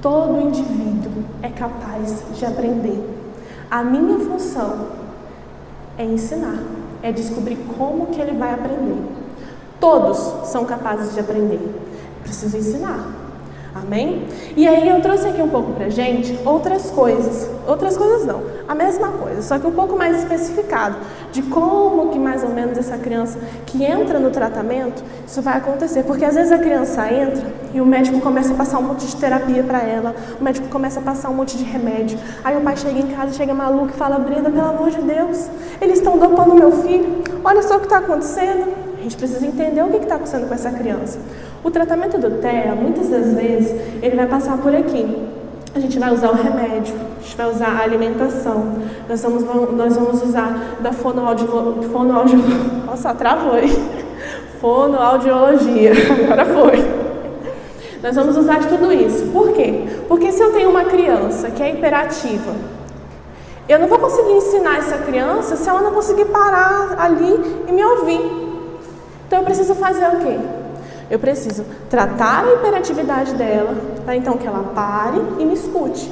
[0.01, 3.03] Todo indivíduo é capaz de aprender.
[3.69, 4.87] A minha função
[5.97, 6.59] é ensinar,
[7.01, 9.01] é descobrir como que ele vai aprender.
[9.79, 11.80] Todos são capazes de aprender.
[12.23, 13.21] Preciso ensinar.
[13.73, 14.27] Amém?
[14.57, 17.49] E aí eu trouxe aqui um pouco pra gente outras coisas.
[17.65, 20.97] Outras coisas não, a mesma coisa, só que um pouco mais especificado
[21.31, 26.03] de como que mais ou menos essa criança que entra no tratamento, isso vai acontecer.
[26.03, 29.15] Porque às vezes a criança entra e o médico começa a passar um monte de
[29.15, 32.19] terapia para ela, o médico começa a passar um monte de remédio.
[32.43, 35.47] Aí o pai chega em casa, chega maluco e fala: Brenda, pelo amor de Deus,
[35.79, 38.91] eles estão dopando meu filho, olha só o que está acontecendo.
[38.99, 41.17] A gente precisa entender o que está acontecendo com essa criança.
[41.63, 45.05] O tratamento do TEA, muitas das vezes, ele vai passar por aqui.
[45.75, 48.73] A gente vai usar o remédio, a gente vai usar a alimentação,
[49.07, 49.43] nós vamos,
[49.73, 51.47] nós vamos usar da fonoaudio,
[51.93, 52.39] fonoaudio,
[52.85, 53.71] nossa, travou aí,
[54.59, 55.93] fonoaudiologia,
[56.25, 57.01] agora foi.
[58.03, 59.27] Nós vamos usar de tudo isso.
[59.27, 59.85] Por quê?
[60.07, 62.53] Porque se eu tenho uma criança que é hiperativa,
[63.69, 67.83] eu não vou conseguir ensinar essa criança se ela não conseguir parar ali e me
[67.83, 68.19] ouvir.
[69.27, 70.37] Então eu preciso fazer o quê?
[71.11, 76.09] Eu preciso tratar a hiperatividade dela, para então que ela pare e me escute.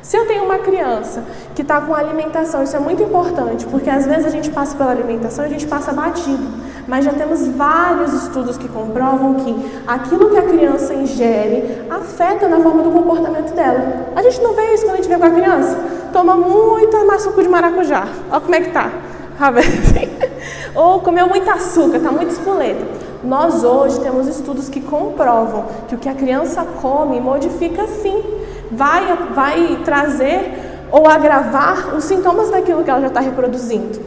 [0.00, 4.06] Se eu tenho uma criança que está com alimentação, isso é muito importante, porque às
[4.06, 6.46] vezes a gente passa pela alimentação e a gente passa batido.
[6.86, 12.60] Mas já temos vários estudos que comprovam que aquilo que a criança ingere afeta na
[12.60, 14.12] forma do comportamento dela.
[14.14, 15.76] A gente não vê isso quando a gente vê com a criança.
[16.12, 18.06] Toma muito suco de maracujá.
[18.30, 18.92] Olha como é que tá.
[20.74, 23.07] Ou comeu muito açúcar, está muito espoleta.
[23.22, 28.22] Nós hoje temos estudos que comprovam que o que a criança come modifica sim,
[28.70, 34.00] vai, vai trazer ou agravar os sintomas daquilo que ela já está reproduzindo.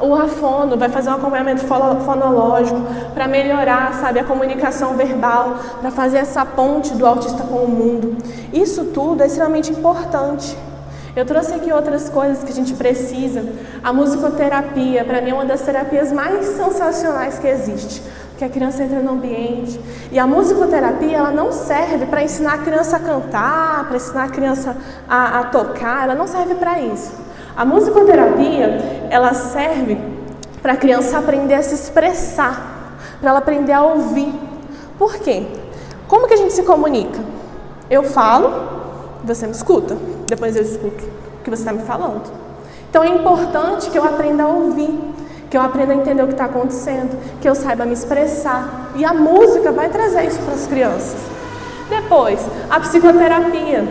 [0.00, 2.80] O rafono vai fazer um acompanhamento fonológico
[3.14, 8.16] para melhorar, sabe, a comunicação verbal, para fazer essa ponte do autista com o mundo.
[8.52, 10.56] Isso tudo é extremamente importante.
[11.14, 13.44] Eu trouxe aqui outras coisas que a gente precisa.
[13.84, 18.02] A musicoterapia, para mim, é uma das terapias mais sensacionais que existe
[18.42, 19.80] que a criança entra no ambiente.
[20.10, 24.28] E a musicoterapia, ela não serve para ensinar a criança a cantar, para ensinar a
[24.28, 24.76] criança
[25.08, 27.12] a, a tocar, ela não serve para isso.
[27.56, 29.96] A musicoterapia, ela serve
[30.60, 34.34] para a criança aprender a se expressar, para ela aprender a ouvir.
[34.98, 35.46] Por quê?
[36.08, 37.20] Como que a gente se comunica?
[37.88, 38.50] Eu falo,
[39.22, 41.04] você me escuta, depois eu escuto
[41.38, 42.22] o que você está me falando.
[42.90, 45.12] Então é importante que eu aprenda a ouvir
[45.52, 48.90] que eu aprenda a entender o que está acontecendo, que eu saiba me expressar.
[48.96, 51.20] E a música vai trazer isso para as crianças.
[51.90, 53.86] Depois, a psicoterapia.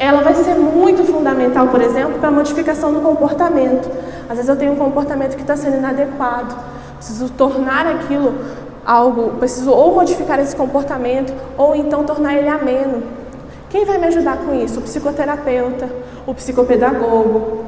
[0.00, 3.88] Ela vai ser muito fundamental, por exemplo, para a modificação do comportamento.
[4.28, 6.56] Às vezes eu tenho um comportamento que está sendo inadequado.
[6.96, 8.34] Preciso tornar aquilo
[8.84, 13.04] algo, preciso ou modificar esse comportamento ou então tornar ele ameno.
[13.68, 14.80] Quem vai me ajudar com isso?
[14.80, 15.88] O psicoterapeuta,
[16.26, 17.64] o psicopedagogo.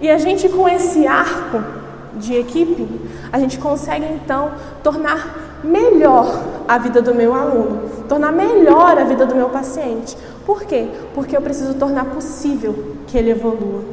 [0.00, 1.81] E a gente com esse arco
[2.22, 2.88] de equipe,
[3.32, 9.26] a gente consegue então tornar melhor a vida do meu aluno, tornar melhor a vida
[9.26, 10.16] do meu paciente.
[10.46, 10.88] Por quê?
[11.14, 13.84] Porque eu preciso tornar possível que ele evolua.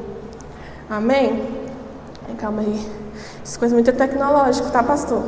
[0.89, 1.43] Amém?
[2.37, 2.89] Calma aí.
[3.43, 5.23] Isso é coisa muito tecnológica, tá, pastor?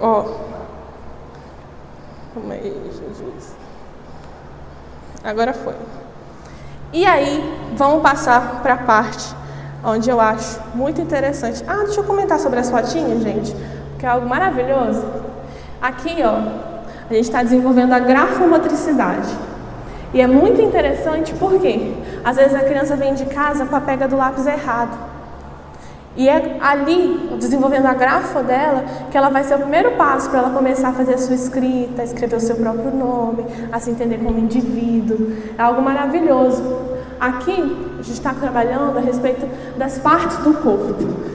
[0.00, 0.24] Ó.
[2.34, 3.54] Calma aí, Jesus.
[5.22, 5.74] Agora foi.
[6.92, 9.41] E aí, vamos passar para a parte
[9.84, 11.62] onde eu acho muito interessante.
[11.66, 13.54] Ah, deixa eu comentar sobre as fotinhas, gente,
[13.98, 15.04] que é algo maravilhoso.
[15.80, 16.36] Aqui, ó,
[17.10, 19.28] a gente está desenvolvendo a grafomotricidade.
[20.14, 24.06] E é muito interessante porque às vezes a criança vem de casa com a pega
[24.06, 25.12] do lápis errado.
[26.14, 30.40] E é ali, desenvolvendo a grafa dela, que ela vai ser o primeiro passo para
[30.40, 34.18] ela começar a fazer a sua escrita, escrever o seu próprio nome, a se entender
[34.18, 35.32] como indivíduo.
[35.56, 36.91] É algo maravilhoso.
[37.22, 39.46] Aqui, a gente está trabalhando a respeito
[39.78, 40.92] das partes do corpo,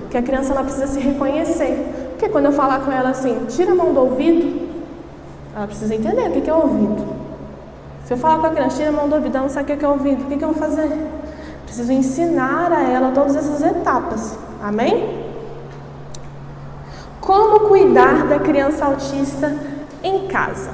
[0.09, 2.09] que a criança ela precisa se reconhecer.
[2.09, 4.67] Porque quando eu falar com ela assim, tira a mão do ouvido,
[5.55, 7.07] ela precisa entender o que é ouvido.
[8.03, 9.77] Se eu falar com a criança, tira a mão do ouvido, ela não sabe o
[9.77, 10.91] que é ouvido, o que eu vou fazer?
[11.63, 14.37] Preciso ensinar a ela todas essas etapas.
[14.61, 15.25] Amém?
[17.21, 19.55] Como cuidar da criança autista
[20.03, 20.71] em casa?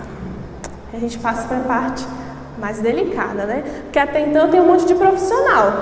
[0.91, 2.03] a gente passa para a parte
[2.63, 3.61] mais delicada, né?
[3.83, 5.73] Porque até então tem um monte de profissional.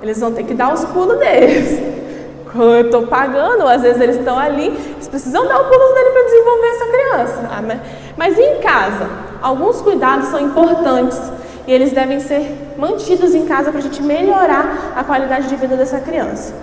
[0.00, 1.78] Eles vão ter que dar os pulos deles.
[2.50, 6.10] Quando eu estou pagando, às vezes eles estão ali, eles precisam dar os pulos dele
[6.10, 7.50] para desenvolver essa criança.
[7.50, 7.80] Ah,
[8.16, 9.10] mas em casa,
[9.42, 11.20] alguns cuidados são importantes
[11.66, 15.76] e eles devem ser mantidos em casa para a gente melhorar a qualidade de vida
[15.76, 16.54] dessa criança.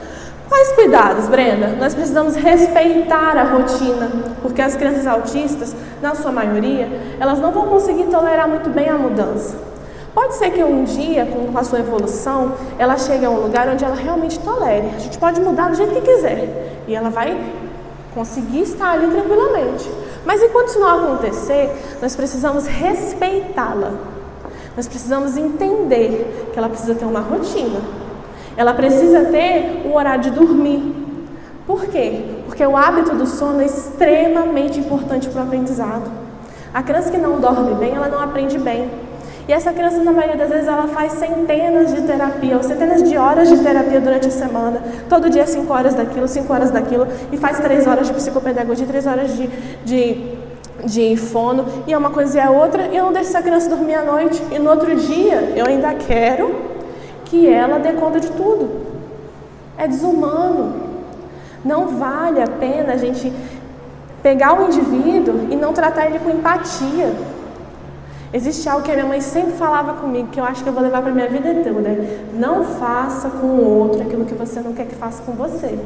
[0.53, 1.69] Quais cuidados, Brenda?
[1.79, 4.07] Nós precisamos respeitar a rotina,
[4.39, 6.87] porque as crianças autistas, na sua maioria,
[7.19, 9.57] elas não vão conseguir tolerar muito bem a mudança.
[10.13, 13.83] Pode ser que um dia, com a sua evolução, ela chegue a um lugar onde
[13.83, 14.91] ela realmente tolere.
[14.95, 17.35] A gente pode mudar do jeito que quiser e ela vai
[18.13, 19.89] conseguir estar ali tranquilamente.
[20.23, 23.91] Mas enquanto isso não acontecer, nós precisamos respeitá-la.
[24.77, 28.02] Nós precisamos entender que ela precisa ter uma rotina.
[28.55, 31.03] Ela precisa ter um horário de dormir.
[31.65, 32.21] Por quê?
[32.45, 36.11] Porque o hábito do sono é extremamente importante para o aprendizado.
[36.73, 38.89] A criança que não dorme bem, ela não aprende bem.
[39.47, 43.17] E essa criança, na maioria das vezes, ela faz centenas de terapia, ou centenas de
[43.17, 44.81] horas de terapia durante a semana.
[45.09, 47.07] Todo dia, cinco horas daquilo, cinco horas daquilo.
[47.31, 49.49] E faz três horas de psicopedagogia, três horas de,
[49.83, 50.31] de,
[50.85, 51.65] de fono.
[51.85, 52.87] E é uma coisa e a outra.
[52.87, 54.41] E eu não deixo essa criança dormir à noite.
[54.51, 56.72] E no outro dia, eu ainda quero
[57.33, 58.69] que ela dê conta de tudo.
[59.75, 60.71] É desumano.
[61.65, 63.33] Não vale a pena a gente
[64.21, 67.11] pegar o indivíduo e não tratar ele com empatia.
[68.31, 70.83] Existe algo que a minha mãe sempre falava comigo, que eu acho que eu vou
[70.83, 71.89] levar para minha vida toda.
[72.35, 75.79] Não faça com o outro aquilo que você não quer que faça com você.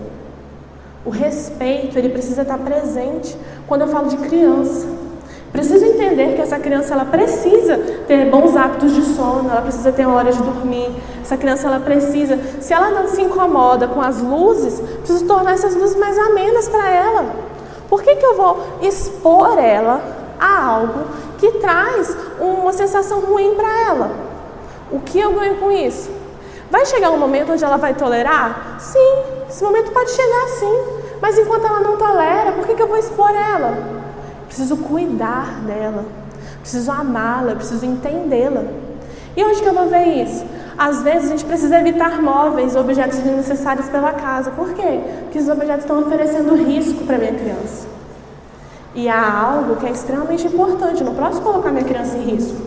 [1.05, 4.85] O respeito, ele precisa estar presente quando eu falo de criança.
[5.57, 10.05] Preciso entender que essa criança ela precisa ter bons hábitos de sono, ela precisa ter
[10.05, 10.87] horas de dormir.
[11.19, 15.73] Essa criança ela precisa, se ela não se incomoda com as luzes, preciso tornar essas
[15.73, 17.25] luzes mais amenas para ela.
[17.89, 19.99] Por que, que eu vou expor ela
[20.39, 21.05] a algo
[21.39, 24.11] que traz uma sensação ruim para ela.
[24.91, 26.07] O que eu ganho com isso?
[26.69, 28.75] Vai chegar um momento onde ela vai tolerar?
[28.77, 30.83] Sim, esse momento pode chegar sim.
[31.19, 33.96] Mas enquanto ela não tolera, por que, que eu vou expor ela?
[34.47, 36.05] Preciso cuidar dela,
[36.61, 38.63] preciso amá-la, preciso entendê-la.
[39.35, 40.43] E onde que eu vou ver isso?
[40.77, 44.51] Às vezes a gente precisa evitar móveis, objetos desnecessários pela casa.
[44.51, 44.99] Por quê?
[45.23, 47.87] Porque esses objetos estão oferecendo risco para minha criança.
[48.95, 52.57] E há algo que é extremamente importante, não posso colocar minha criança em risco.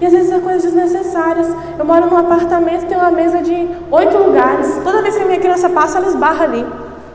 [0.00, 1.46] E às vezes são coisas desnecessárias.
[1.78, 4.80] Eu moro num apartamento, tem uma mesa de oito lugares.
[4.82, 6.66] Toda vez que a minha criança passa, ela esbarra ali.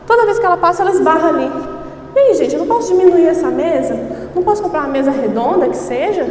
[0.06, 1.50] Toda vez que ela passa, ela esbarra ali.
[2.16, 3.94] E aí, gente, eu não posso diminuir essa mesa?
[4.34, 6.26] Não posso comprar uma mesa redonda que seja?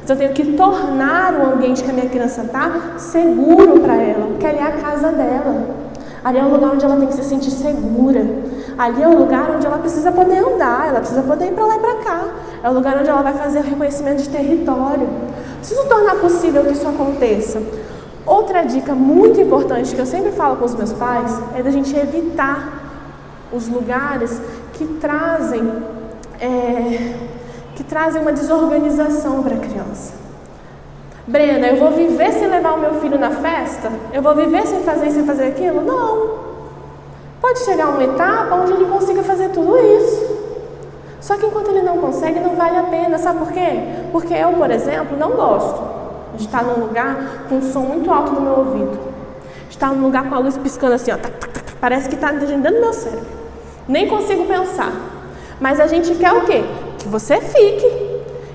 [0.00, 4.28] Mas eu tenho que tornar o ambiente que a minha criança está seguro para ela,
[4.28, 5.68] porque ali é a casa dela.
[6.24, 8.26] Ali é um lugar onde ela tem que se sentir segura.
[8.78, 11.76] Ali é um lugar onde ela precisa poder andar, ela precisa poder ir para lá
[11.76, 12.24] e para cá.
[12.62, 15.06] É um lugar onde ela vai fazer o reconhecimento de território.
[15.58, 17.62] Preciso tornar possível que isso aconteça.
[18.24, 21.94] Outra dica muito importante que eu sempre falo com os meus pais é da gente
[21.94, 22.86] evitar
[23.52, 24.40] os lugares
[24.76, 25.72] que trazem
[26.40, 27.14] é,
[27.74, 30.14] que trazem uma desorganização para a criança.
[31.26, 33.90] Brenda, eu vou viver sem levar o meu filho na festa?
[34.12, 35.82] Eu vou viver sem fazer isso, sem fazer aquilo?
[35.82, 36.46] Não.
[37.40, 40.36] Pode chegar uma etapa onde ele consiga fazer tudo isso.
[41.20, 43.18] Só que enquanto ele não consegue, não vale a pena.
[43.18, 43.82] Sabe por quê?
[44.12, 45.82] Porque eu, por exemplo, não gosto
[46.36, 48.98] de estar num lugar com um som muito alto no meu ouvido.
[49.68, 51.16] Estar num lugar com a luz piscando assim, ó,
[51.80, 53.35] parece que está dentro do meu cérebro.
[53.88, 54.92] Nem consigo pensar.
[55.60, 56.64] Mas a gente quer o quê?
[56.98, 58.06] Que você fique.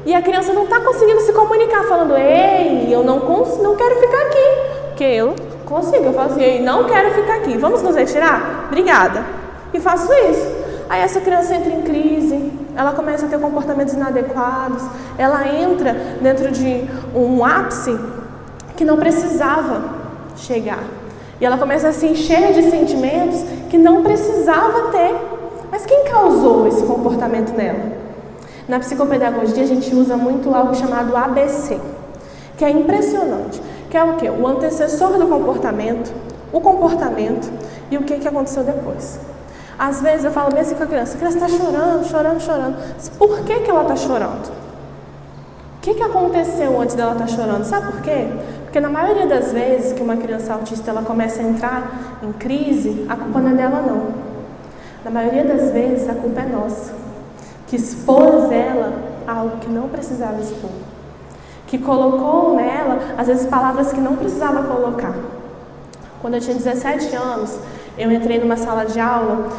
[0.05, 4.21] E a criança não está conseguindo se comunicar, falando, ei, eu não, não quero ficar
[4.23, 4.87] aqui.
[4.87, 8.65] Porque eu consigo, eu falo assim, ei, não quero ficar aqui, vamos nos retirar?
[8.67, 9.23] Obrigada.
[9.73, 10.61] E faço isso.
[10.89, 14.83] Aí essa criança entra em crise, ela começa a ter comportamentos inadequados,
[15.17, 17.97] ela entra dentro de um ápice
[18.75, 19.83] que não precisava
[20.35, 20.83] chegar.
[21.41, 25.15] E ela começa a se encher de sentimentos que não precisava ter.
[25.71, 27.99] Mas quem causou esse comportamento nela?
[28.67, 31.79] Na psicopedagogia a gente usa muito algo chamado ABC,
[32.55, 34.29] que é impressionante, que é o que?
[34.29, 36.13] O antecessor do comportamento,
[36.53, 37.51] o comportamento
[37.89, 39.19] e o que, que aconteceu depois.
[39.79, 42.77] Às vezes eu falo bem assim com a criança, a criança está chorando, chorando, chorando.
[43.17, 44.47] Por que, que ela está chorando?
[45.77, 47.63] O que, que aconteceu antes dela estar tá chorando?
[47.63, 48.27] Sabe por quê?
[48.71, 53.05] Porque na maioria das vezes que uma criança autista ela começa a entrar em crise,
[53.09, 54.13] a culpa não é dela não.
[55.03, 56.93] Na maioria das vezes a culpa é nossa
[57.67, 58.93] que expôs ela
[59.27, 60.69] a algo que não precisava expor,
[61.67, 65.15] que colocou nela, às vezes, palavras que não precisava colocar.
[66.21, 67.59] Quando eu tinha 17 anos,
[67.97, 69.49] eu entrei numa sala de aula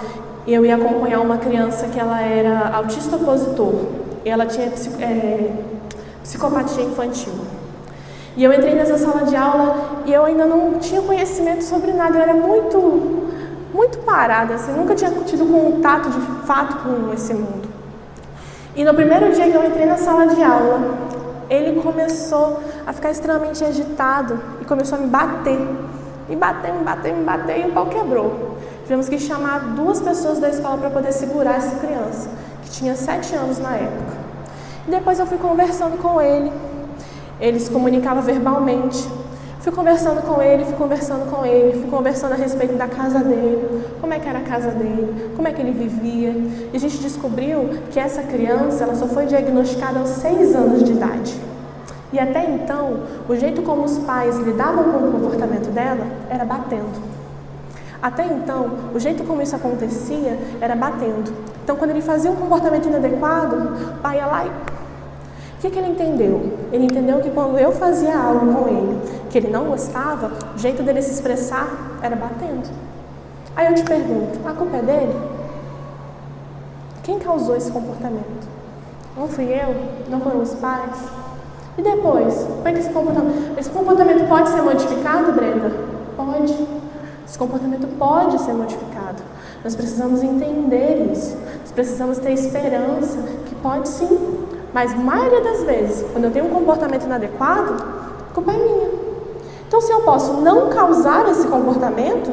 [0.46, 3.74] e eu ia acompanhar uma criança que ela era autista opositor.
[4.24, 5.50] E ela tinha é,
[6.22, 7.34] psicopatia infantil.
[8.36, 12.16] E eu entrei nessa sala de aula e eu ainda não tinha conhecimento sobre nada,
[12.16, 13.28] eu era muito,
[13.74, 17.68] muito parada, assim, nunca tinha tido contato de fato com esse mundo.
[18.74, 20.80] E no primeiro dia que eu entrei na sala de aula,
[21.50, 25.58] ele começou a ficar extremamente agitado e começou a me bater.
[26.26, 28.56] Me bater, me bater, me bater e o pau quebrou.
[28.84, 32.30] Tivemos que chamar duas pessoas da escola para poder segurar essa criança,
[32.62, 34.16] que tinha sete anos na época.
[34.88, 36.50] E depois eu fui conversando com ele.
[37.43, 39.05] Ele se comunicava verbalmente.
[39.59, 43.84] Fui conversando com ele, fui conversando com ele, fui conversando a respeito da casa dele,
[44.01, 46.30] como é que era a casa dele, como é que ele vivia.
[46.72, 50.93] E a gente descobriu que essa criança ela só foi diagnosticada aos seis anos de
[50.93, 51.36] idade.
[52.12, 57.03] E até então, o jeito como os pais lidavam com o comportamento dela era batendo.
[58.01, 61.32] Até então, o jeito como isso acontecia era batendo.
[61.62, 63.57] Então, quando ele fazia um comportamento inadequado,
[63.95, 64.71] o pai ia lá e
[65.62, 66.58] que, que, ele entendeu?
[66.72, 69.00] Ele entendeu que quando eu fazia algo com ele
[69.30, 72.68] que ele não gostava, o jeito dele se expressar era batendo.
[73.54, 75.14] Aí eu te pergunto: a culpa é dele?
[77.04, 78.48] Quem causou esse comportamento?
[79.16, 79.74] Não fui eu?
[80.10, 80.96] Não foram os pais?
[81.78, 82.34] E depois?
[82.42, 83.58] Como é que esse comportamento.
[83.58, 85.70] Esse comportamento pode ser modificado, Brenda?
[86.16, 86.66] Pode.
[87.24, 89.22] Esse comportamento pode ser modificado.
[89.62, 91.36] Nós precisamos entender isso.
[91.60, 94.41] Nós precisamos ter esperança que pode sim
[94.72, 97.74] mas, maioria das vezes, quando eu tenho um comportamento inadequado,
[98.30, 98.88] a culpa é minha.
[99.68, 102.30] Então, se eu posso não causar esse comportamento,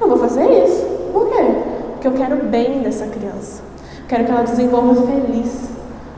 [0.00, 0.84] eu vou fazer isso.
[1.12, 1.62] Por quê?
[1.92, 3.62] Porque eu quero o bem dessa criança.
[4.08, 5.70] quero que ela desenvolva feliz.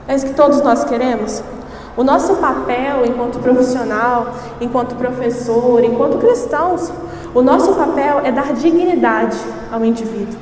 [0.08, 1.42] É isso que todos nós queremos?
[1.96, 6.90] O nosso papel enquanto profissional, enquanto professor, enquanto cristãos,
[7.34, 9.36] o nosso papel é dar dignidade
[9.70, 10.38] ao indivíduo.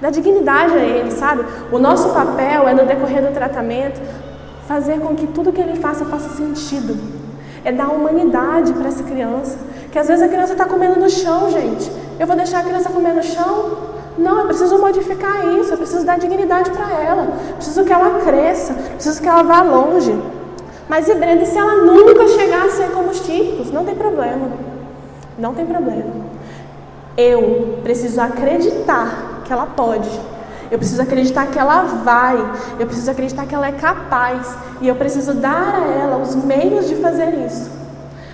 [0.00, 1.44] Dar dignidade a ele, sabe?
[1.72, 4.00] O nosso papel é, no decorrer do tratamento,
[4.68, 6.94] fazer com que tudo que ele faça faça sentido.
[7.64, 9.56] É dar humanidade para essa criança.
[9.90, 11.90] Que às vezes a criança está comendo no chão, gente.
[12.20, 13.78] Eu vou deixar a criança comer no chão?
[14.18, 15.72] Não, eu preciso modificar isso.
[15.72, 17.28] Eu preciso dar dignidade para ela.
[17.56, 18.74] Preciso que ela cresça.
[18.74, 20.14] Preciso que ela vá longe.
[20.86, 23.72] Mas e Brenda, se ela nunca chegar a ser como os típicos?
[23.72, 24.50] Não tem problema.
[25.38, 26.28] Não tem problema.
[27.16, 30.08] Eu preciso acreditar que ela pode
[30.70, 32.36] eu preciso acreditar que ela vai.
[32.78, 34.56] Eu preciso acreditar que ela é capaz.
[34.80, 37.70] E eu preciso dar a ela os meios de fazer isso.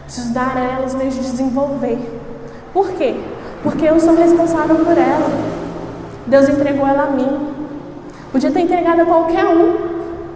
[0.05, 1.99] Preciso dar a ela os meios de desenvolver.
[2.73, 3.15] Por quê?
[3.63, 5.31] Porque eu sou responsável por ela.
[6.27, 7.55] Deus entregou ela a mim.
[8.33, 9.77] Podia ter entregado a qualquer um,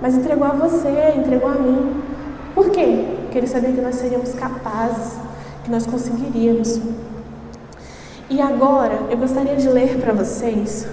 [0.01, 2.01] mas entregou a você, entregou a mim.
[2.55, 3.07] Por quê?
[3.23, 5.17] Porque ele sabia que nós seríamos capazes,
[5.65, 6.81] que nós conseguiríamos.
[8.31, 10.87] E agora eu gostaria de ler para vocês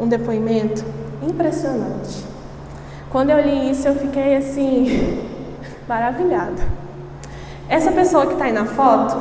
[0.00, 0.84] um depoimento
[1.22, 2.24] impressionante.
[3.10, 5.20] Quando eu li isso, eu fiquei assim,
[5.88, 6.62] maravilhada.
[7.68, 9.16] Essa pessoa que está aí na foto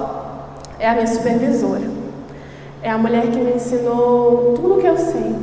[0.80, 1.90] é a minha supervisora.
[2.82, 5.36] É a mulher que me ensinou tudo o que eu sei.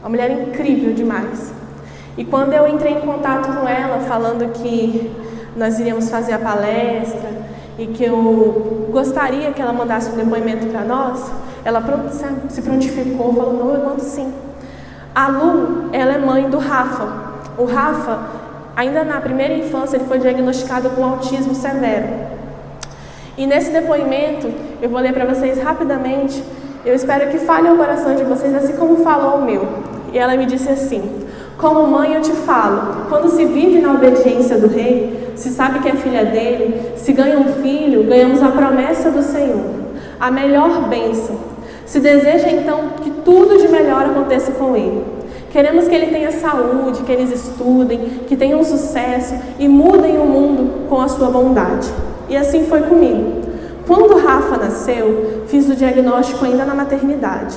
[0.00, 1.52] Uma mulher incrível demais.
[2.16, 5.12] E quando eu entrei em contato com ela, falando que
[5.56, 7.30] nós iríamos fazer a palestra
[7.78, 11.30] e que eu gostaria que ela mandasse um depoimento para nós,
[11.64, 11.82] ela
[12.50, 14.32] se prontificou, falou: Não, eu mando sim.
[15.14, 17.08] A Lu, ela é mãe do Rafa.
[17.56, 18.18] O Rafa,
[18.76, 22.06] ainda na primeira infância, ele foi diagnosticado com autismo severo.
[23.38, 24.52] E nesse depoimento,
[24.82, 26.42] eu vou ler para vocês rapidamente.
[26.84, 29.66] Eu espero que fale ao coração de vocês, assim como falou o meu.
[30.12, 34.58] E ela me disse assim: Como mãe, eu te falo, quando se vive na obediência
[34.58, 39.10] do Rei, se sabe que é filha dele, se ganha um filho, ganhamos a promessa
[39.10, 39.64] do Senhor,
[40.20, 41.53] a melhor bênção
[41.86, 45.04] se deseja então que tudo de melhor aconteça com ele.
[45.50, 50.88] Queremos que ele tenha saúde, que eles estudem, que tenham sucesso e mudem o mundo
[50.88, 51.88] com a sua bondade.
[52.28, 53.42] E assim foi comigo.
[53.86, 57.56] Quando Rafa nasceu, fiz o diagnóstico ainda na maternidade.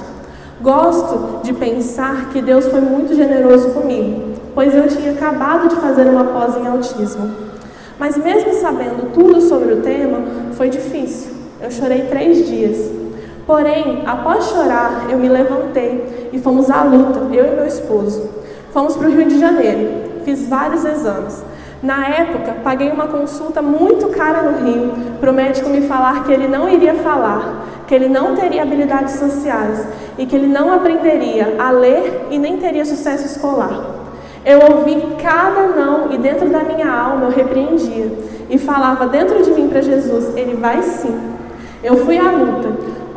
[0.61, 6.03] Gosto de pensar que Deus foi muito generoso comigo, pois eu tinha acabado de fazer
[6.03, 7.31] uma pós em autismo.
[7.97, 10.21] Mas mesmo sabendo tudo sobre o tema,
[10.51, 11.31] foi difícil.
[11.61, 13.06] Eu chorei três dias.
[13.47, 18.29] Porém, após chorar, eu me levantei e fomos à luta, eu e meu esposo.
[18.73, 21.41] Fomos para o Rio de Janeiro, fiz vários exames.
[21.81, 24.91] Na época, paguei uma consulta muito cara no Rio
[25.21, 29.13] para o médico me falar que ele não iria falar, que ele não teria habilidades
[29.13, 29.87] sociais
[30.17, 33.79] e que ele não aprenderia a ler e nem teria sucesso escolar.
[34.43, 38.11] Eu ouvi cada não e dentro da minha alma eu repreendia
[38.49, 41.17] e falava dentro de mim para Jesus: Ele vai sim.
[41.83, 42.69] Eu fui à luta,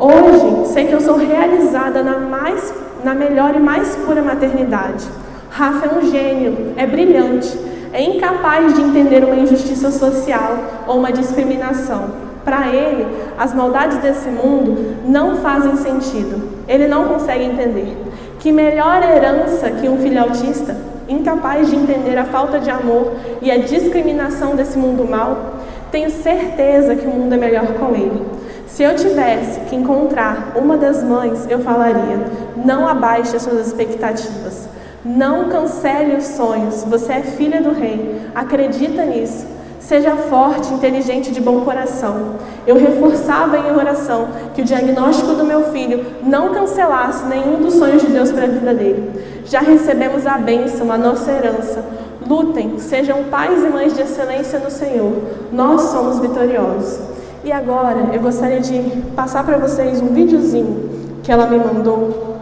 [0.03, 2.73] Hoje, sei que eu sou realizada na, mais,
[3.03, 5.05] na melhor e mais pura maternidade.
[5.51, 7.55] Rafa é um gênio, é brilhante,
[7.93, 12.15] é incapaz de entender uma injustiça social ou uma discriminação.
[12.43, 13.05] Para ele,
[13.37, 16.49] as maldades desse mundo não fazem sentido.
[16.67, 17.95] Ele não consegue entender.
[18.39, 20.75] Que melhor herança que um filho autista,
[21.07, 25.57] incapaz de entender a falta de amor e a discriminação desse mundo mal?
[25.91, 28.40] Tenho certeza que o mundo é melhor com ele.
[28.73, 32.19] Se eu tivesse que encontrar uma das mães, eu falaria:
[32.55, 34.69] não abaixe as suas expectativas.
[35.03, 36.85] Não cancele os sonhos.
[36.85, 38.21] Você é filha do rei.
[38.33, 39.45] Acredita nisso.
[39.79, 42.35] Seja forte, inteligente, de bom coração.
[42.65, 48.01] Eu reforçava em oração que o diagnóstico do meu filho não cancelasse nenhum dos sonhos
[48.01, 49.41] de Deus para a vida dele.
[49.43, 51.83] Já recebemos a bênção, a nossa herança.
[52.25, 55.11] Lutem, sejam pais e mães de excelência no Senhor.
[55.51, 57.10] Nós somos vitoriosos.
[57.43, 58.79] E agora eu gostaria de
[59.15, 62.37] passar para vocês um videozinho que ela me mandou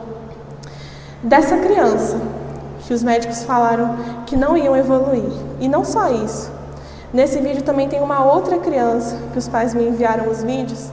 [1.24, 2.20] dessa criança
[2.86, 3.96] que os médicos falaram
[4.26, 5.32] que não iam evoluir.
[5.60, 6.52] E não só isso.
[7.14, 10.90] Nesse vídeo também tem uma outra criança que os pais me enviaram os vídeos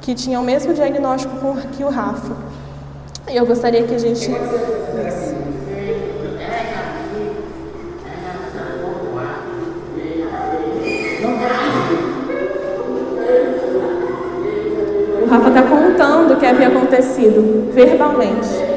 [0.00, 2.34] que tinha o mesmo diagnóstico que o Rafa.
[3.30, 4.30] E eu gostaria que a gente
[15.52, 18.71] está contando o que havia acontecido verbalmente.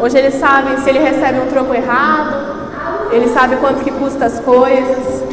[0.00, 2.32] Hoje ele sabe se ele recebe um troco errado,
[3.10, 5.24] ele sabe quanto que custa as coisas.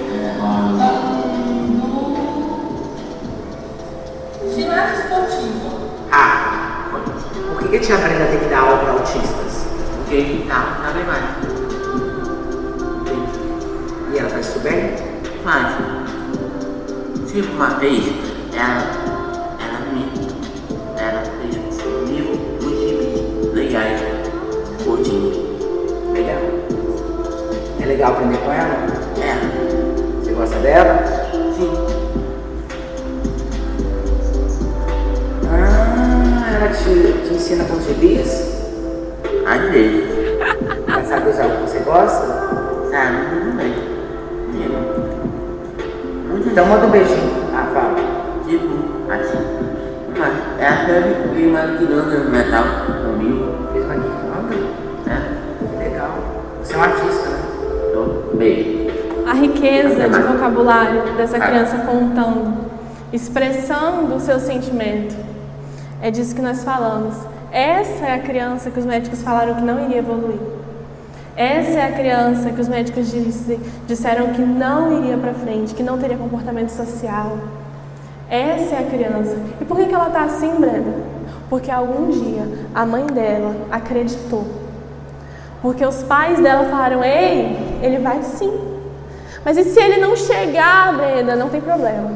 [4.56, 5.90] Ginásio esportivo.
[6.12, 6.88] Ah,
[7.60, 9.68] por que, que a Brenda tem que dar aula para autistas?
[9.98, 11.56] Porque ele tá na imagem.
[14.12, 14.96] E ela faz isso bem?
[15.44, 15.76] Faz.
[17.32, 18.04] Tipo, uma vez,
[18.56, 19.15] ela
[27.96, 28.76] legal aprender com ela?
[29.24, 30.20] É.
[30.20, 31.00] Você gosta dela?
[31.56, 31.72] Sim.
[35.50, 38.54] Ah, ela te, te ensina com os gibis?
[39.72, 40.06] Vezes.
[40.88, 42.28] Mas sabe usar o que você gosta?
[42.92, 43.74] Sabe, muito bem.
[46.52, 47.32] Então manda um beijinho.
[47.54, 47.96] Ah, fala.
[48.48, 49.38] Tipo, assim.
[50.18, 52.64] Mas essa é fez maquinando no metal
[53.06, 53.65] comigo.
[59.36, 62.72] Riqueza de vocabulário dessa criança contando,
[63.14, 65.16] expressando o seu sentimento.
[66.02, 67.16] É disso que nós falamos.
[67.52, 70.40] Essa é a criança que os médicos falaram que não iria evoluir.
[71.36, 75.84] Essa é a criança que os médicos disse, disseram que não iria para frente, que
[75.84, 77.38] não teria comportamento social.
[78.30, 79.38] Essa é a criança.
[79.60, 80.94] E por que, que ela está assim, Brenda?
[81.50, 84.46] Porque algum dia a mãe dela acreditou.
[85.62, 88.75] Porque os pais dela falaram: Ei, ele vai sim.
[89.46, 91.36] Mas e se ele não chegar, Brenda?
[91.36, 92.12] Não tem problema.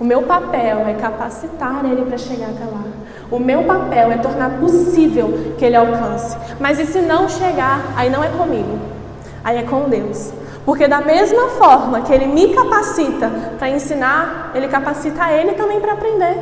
[0.00, 2.84] O meu papel é capacitar ele para chegar até lá.
[3.30, 6.36] O meu papel é tornar possível que ele alcance.
[6.58, 8.78] Mas e se não chegar, aí não é comigo,
[9.44, 10.32] aí é com Deus.
[10.64, 15.92] Porque da mesma forma que ele me capacita para ensinar, ele capacita ele também para
[15.92, 16.36] aprender.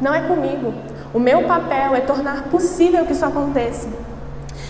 [0.00, 0.72] Não é comigo.
[1.12, 3.88] O meu papel é tornar possível que isso aconteça.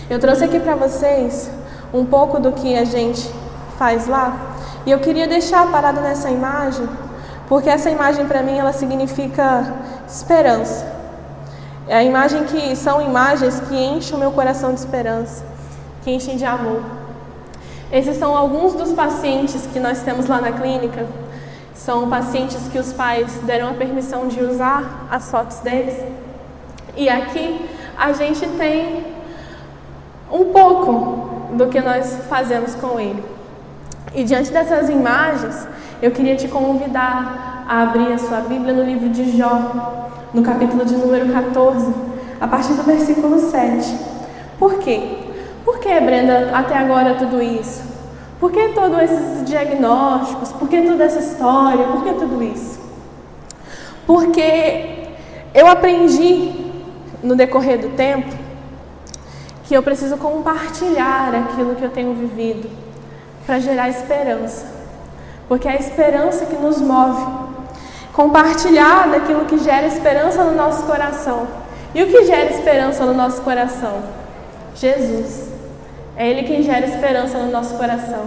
[0.09, 1.49] Eu trouxe aqui para vocês
[1.93, 3.31] um pouco do que a gente
[3.77, 4.50] faz lá,
[4.85, 6.87] e eu queria deixar parado nessa imagem,
[7.47, 9.73] porque essa imagem para mim ela significa
[10.07, 10.85] esperança.
[11.87, 15.43] É a imagem que são imagens que enchem o meu coração de esperança,
[16.03, 16.81] que enchem de amor.
[17.91, 21.05] Esses são alguns dos pacientes que nós temos lá na clínica.
[21.73, 25.95] São pacientes que os pais deram a permissão de usar as fotos deles.
[26.95, 29.05] E aqui a gente tem
[30.31, 33.40] um pouco do que nós fazemos com ele.
[34.13, 35.65] E diante dessas imagens,
[36.01, 40.83] eu queria te convidar a abrir a sua Bíblia no livro de Jó, no capítulo
[40.83, 41.93] de número 14,
[42.41, 43.95] a partir do versículo 7.
[44.59, 45.17] Por quê?
[45.63, 47.83] Por que, Brenda, até agora tudo isso?
[48.37, 50.51] Por que todos esses diagnósticos?
[50.51, 51.85] Por que toda essa história?
[51.85, 52.81] Por que tudo isso?
[54.05, 55.07] Porque
[55.53, 56.51] eu aprendi
[57.23, 58.35] no decorrer do tempo
[59.63, 62.90] que eu preciso compartilhar aquilo que eu tenho vivido
[63.45, 64.65] para gerar esperança.
[65.47, 67.25] Porque é a esperança que nos move.
[68.13, 71.47] Compartilhar daquilo que gera esperança no nosso coração.
[71.93, 74.01] E o que gera esperança no nosso coração?
[74.75, 75.49] Jesus.
[76.15, 78.25] É Ele quem gera esperança no nosso coração.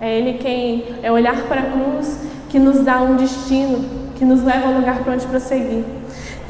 [0.00, 3.84] É Ele quem é olhar para a cruz que nos dá um destino,
[4.16, 5.84] que nos leva ao lugar para onde prosseguir.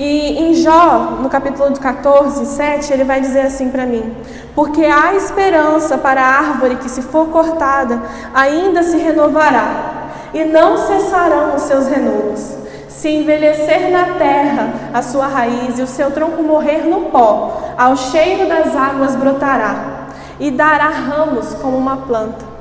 [0.04, 4.16] E em Jó, no capítulo 14, 7, ele vai dizer assim para mim:
[4.52, 8.02] Porque há esperança para a árvore que, se for cortada,
[8.34, 12.52] ainda se renovará, e não cessarão os seus renovos.
[12.88, 17.96] Se envelhecer na terra a sua raiz e o seu tronco morrer no pó, ao
[17.96, 20.08] cheiro das águas brotará,
[20.40, 22.51] e dará ramos como uma planta.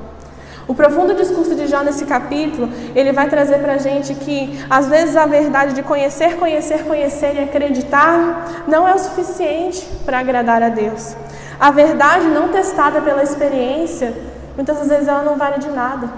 [0.68, 4.88] O profundo discurso de Jó nesse capítulo, ele vai trazer para a gente que às
[4.88, 10.62] vezes a verdade de conhecer, conhecer, conhecer e acreditar não é o suficiente para agradar
[10.62, 11.16] a Deus.
[11.60, 14.14] A verdade não testada pela experiência,
[14.56, 16.10] muitas vezes ela não vale de nada.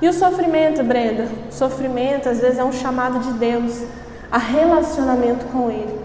[0.00, 1.28] E o sofrimento, Brenda?
[1.48, 3.82] O sofrimento às vezes é um chamado de Deus
[4.30, 6.00] a relacionamento com Ele.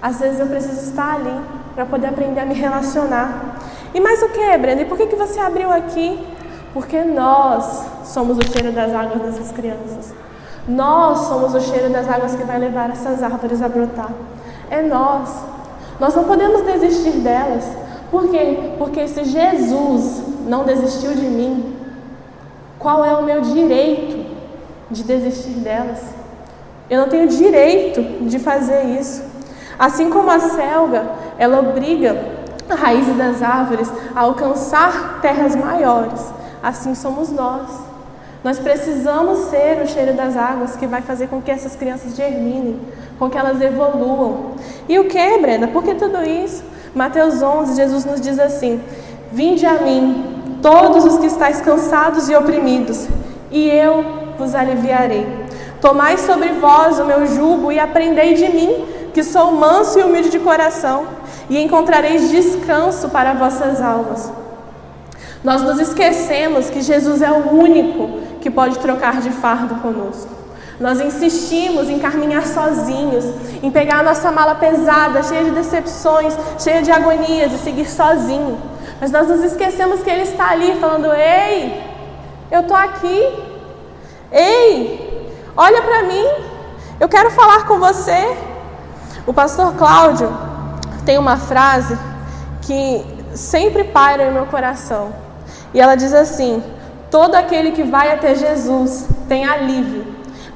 [0.00, 1.40] Às vezes eu preciso estar ali
[1.74, 3.58] para poder aprender a me relacionar.
[3.92, 4.82] E mais o que, Brenda?
[4.82, 6.24] E por que, que você abriu aqui?
[6.72, 10.12] Porque nós somos o cheiro das águas dessas crianças.
[10.68, 14.10] Nós somos o cheiro das águas que vai levar essas árvores a brotar.
[14.70, 15.30] É nós.
[16.00, 17.64] Nós não podemos desistir delas.
[18.10, 18.74] Por quê?
[18.78, 21.76] Porque se Jesus não desistiu de mim,
[22.78, 24.26] qual é o meu direito
[24.90, 26.00] de desistir delas?
[26.90, 29.22] Eu não tenho direito de fazer isso.
[29.78, 31.06] Assim como a selga,
[31.38, 32.16] ela obriga
[32.68, 37.68] a raiz das árvores a alcançar terras maiores assim somos nós.
[38.46, 42.78] Nós precisamos ser o cheiro das águas que vai fazer com que essas crianças germinem,
[43.18, 44.52] com que elas evoluam.
[44.88, 45.66] E o que, Brenda?
[45.66, 46.62] Por que tudo isso?
[46.94, 48.80] Mateus 11, Jesus nos diz assim:
[49.32, 53.08] Vinde a mim, todos os que estáis cansados e oprimidos,
[53.50, 54.04] e eu
[54.38, 55.26] vos aliviarei.
[55.80, 60.30] Tomai sobre vós o meu jugo e aprendei de mim, que sou manso e humilde
[60.30, 61.04] de coração,
[61.50, 64.45] e encontrareis descanso para vossas almas
[65.46, 70.34] nós nos esquecemos que Jesus é o único que pode trocar de fardo conosco.
[70.80, 73.24] Nós insistimos em caminhar sozinhos,
[73.62, 78.60] em pegar a nossa mala pesada, cheia de decepções, cheia de agonias e seguir sozinho.
[79.00, 81.80] Mas nós nos esquecemos que Ele está ali falando: Ei,
[82.50, 83.32] eu estou aqui.
[84.32, 86.26] Ei, olha para mim,
[86.98, 88.36] eu quero falar com você.
[89.24, 90.28] O pastor Cláudio
[91.04, 91.96] tem uma frase
[92.62, 95.25] que sempre paira em meu coração.
[95.72, 96.62] E ela diz assim:
[97.10, 100.06] Todo aquele que vai até Jesus tem alívio,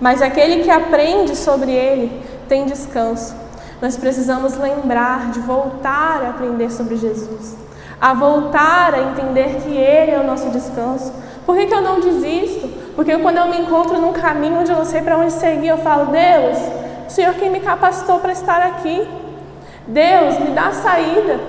[0.00, 3.34] mas aquele que aprende sobre ele tem descanso.
[3.80, 7.56] Nós precisamos lembrar de voltar a aprender sobre Jesus,
[8.00, 11.12] a voltar a entender que Ele é o nosso descanso.
[11.46, 12.68] Por que, que eu não desisto?
[12.94, 15.78] Porque quando eu me encontro num caminho onde eu não sei para onde seguir, eu
[15.78, 16.58] falo: Deus,
[17.08, 19.08] o Senhor quem me capacitou para estar aqui.
[19.86, 21.40] Deus, me dá saída.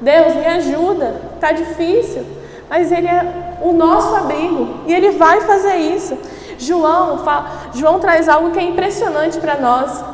[0.00, 1.20] Deus, me ajuda.
[1.34, 2.24] Está difícil
[2.68, 6.16] mas Ele é o nosso abrigo e Ele vai fazer isso.
[6.58, 10.04] João, fala, João traz algo que é impressionante para nós.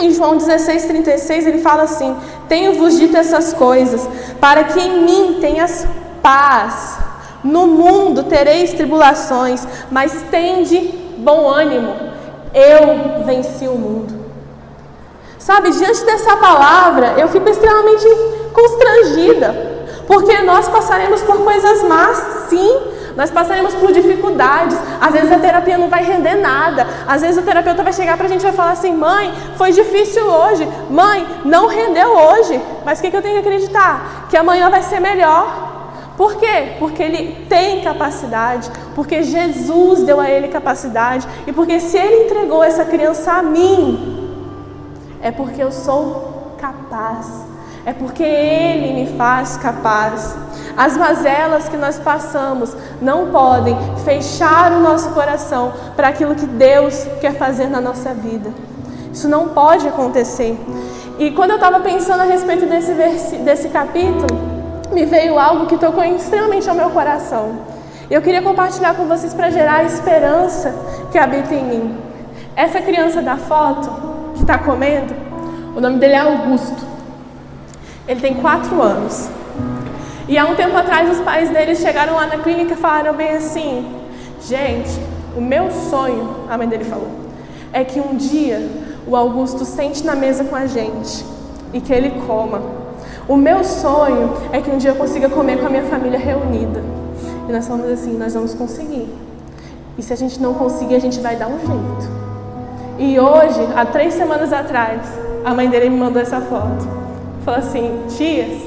[0.00, 2.16] Em João 16,36 ele fala assim:
[2.48, 4.08] Tenho-vos dito essas coisas,
[4.40, 5.86] para que em mim tenhas
[6.22, 6.98] paz.
[7.42, 10.78] No mundo tereis tribulações, mas tende
[11.18, 11.94] bom ânimo.
[12.52, 14.18] Eu venci o mundo.
[15.38, 18.06] Sabe, diante dessa palavra, eu fico extremamente
[18.52, 19.77] constrangida.
[20.08, 22.16] Porque nós passaremos por coisas más,
[22.48, 22.80] sim.
[23.14, 24.78] Nós passaremos por dificuldades.
[24.98, 26.86] Às vezes a terapia não vai render nada.
[27.06, 29.70] Às vezes o terapeuta vai chegar para a gente e vai falar assim: mãe, foi
[29.70, 30.66] difícil hoje.
[30.88, 32.58] Mãe, não rendeu hoje.
[32.86, 34.26] Mas o que, que eu tenho que acreditar?
[34.30, 35.68] Que amanhã vai ser melhor.
[36.16, 36.76] Por quê?
[36.78, 42.64] Porque ele tem capacidade, porque Jesus deu a ele capacidade e porque se ele entregou
[42.64, 44.40] essa criança a mim,
[45.22, 47.47] é porque eu sou capaz.
[47.84, 50.36] É porque Ele me faz capaz.
[50.76, 57.06] As mazelas que nós passamos não podem fechar o nosso coração para aquilo que Deus
[57.20, 58.50] quer fazer na nossa vida.
[59.12, 60.56] Isso não pode acontecer.
[61.18, 64.26] E quando eu estava pensando a respeito desse, desse capítulo,
[64.92, 67.56] me veio algo que tocou extremamente ao meu coração.
[68.10, 70.74] Eu queria compartilhar com vocês para gerar a esperança
[71.10, 71.98] que habita em mim.
[72.56, 73.90] Essa criança da foto
[74.34, 75.14] que está comendo,
[75.76, 76.86] o nome dele é Augusto.
[78.08, 79.28] Ele tem quatro anos.
[80.26, 83.36] E há um tempo atrás os pais dele chegaram lá na clínica e falaram bem
[83.36, 83.86] assim:
[84.42, 84.98] Gente,
[85.36, 87.08] o meu sonho, a mãe dele falou,
[87.72, 88.66] é que um dia
[89.06, 91.24] o Augusto sente na mesa com a gente
[91.72, 92.60] e que ele coma.
[93.28, 96.82] O meu sonho é que um dia eu consiga comer com a minha família reunida.
[97.48, 99.08] E nós falamos assim: nós vamos conseguir.
[99.96, 102.10] E se a gente não conseguir, a gente vai dar um jeito.
[102.98, 105.02] E hoje, há três semanas atrás,
[105.44, 106.97] a mãe dele me mandou essa foto.
[107.48, 108.60] Falou assim: Tias,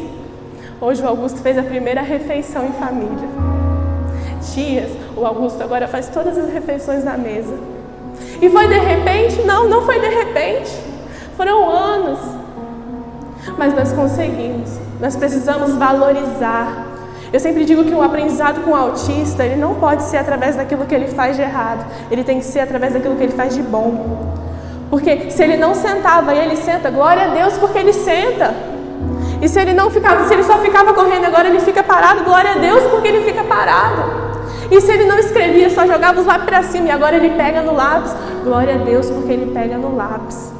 [0.81, 3.29] hoje o Augusto fez a primeira refeição em família.
[4.51, 7.53] Tias, o Augusto agora faz todas as refeições na mesa.
[8.41, 9.43] E foi de repente?
[9.43, 10.71] Não, não foi de repente.
[11.37, 12.17] Foram anos.
[13.55, 14.79] Mas nós conseguimos.
[14.99, 16.87] Nós precisamos valorizar
[17.31, 20.85] eu sempre digo que o aprendizado com o autista, ele não pode ser através daquilo
[20.85, 23.61] que ele faz de errado, ele tem que ser através daquilo que ele faz de
[23.61, 24.33] bom.
[24.89, 28.70] Porque se ele não sentava e ele senta, glória a Deus porque ele senta.
[29.41, 32.51] E se ele não ficava, se ele só ficava correndo agora ele fica parado, glória
[32.51, 34.03] a Deus porque ele fica parado.
[34.69, 37.61] E se ele não escrevia, só jogava os lápis para cima e agora ele pega
[37.61, 40.51] no lápis, glória a Deus porque ele pega no lápis.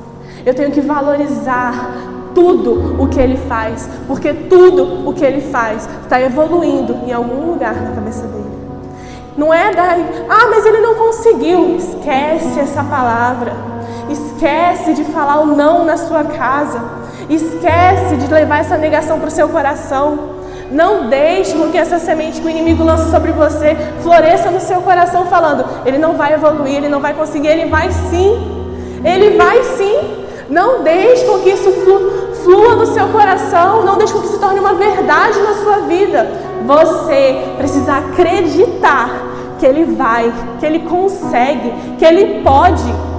[0.46, 1.92] Eu tenho que valorizar
[2.34, 7.52] tudo o que ele faz, porque tudo o que ele faz está evoluindo em algum
[7.52, 8.52] lugar na cabeça dele.
[9.38, 11.78] Não é daí, ah, mas ele não conseguiu.
[11.78, 13.71] Esquece essa palavra.
[14.12, 16.82] Esquece de falar o não na sua casa.
[17.30, 20.32] Esquece de levar essa negação para o seu coração.
[20.72, 24.82] Não deixe com que essa semente que o inimigo lança sobre você floresça no seu
[24.82, 28.62] coração, falando: ele não vai evoluir, ele não vai conseguir, ele vai sim.
[29.04, 30.26] Ele vai sim.
[30.50, 31.72] Não deixe com que isso
[32.44, 36.30] flua no seu coração, não deixe com que se torne uma verdade na sua vida.
[36.66, 39.10] Você precisa acreditar
[39.60, 43.11] que Ele vai, que Ele consegue, que Ele pode.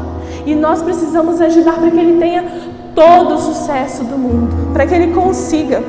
[0.45, 2.45] E nós precisamos ajudar para que Ele tenha
[2.95, 5.83] todo o sucesso do mundo, para que Ele consiga.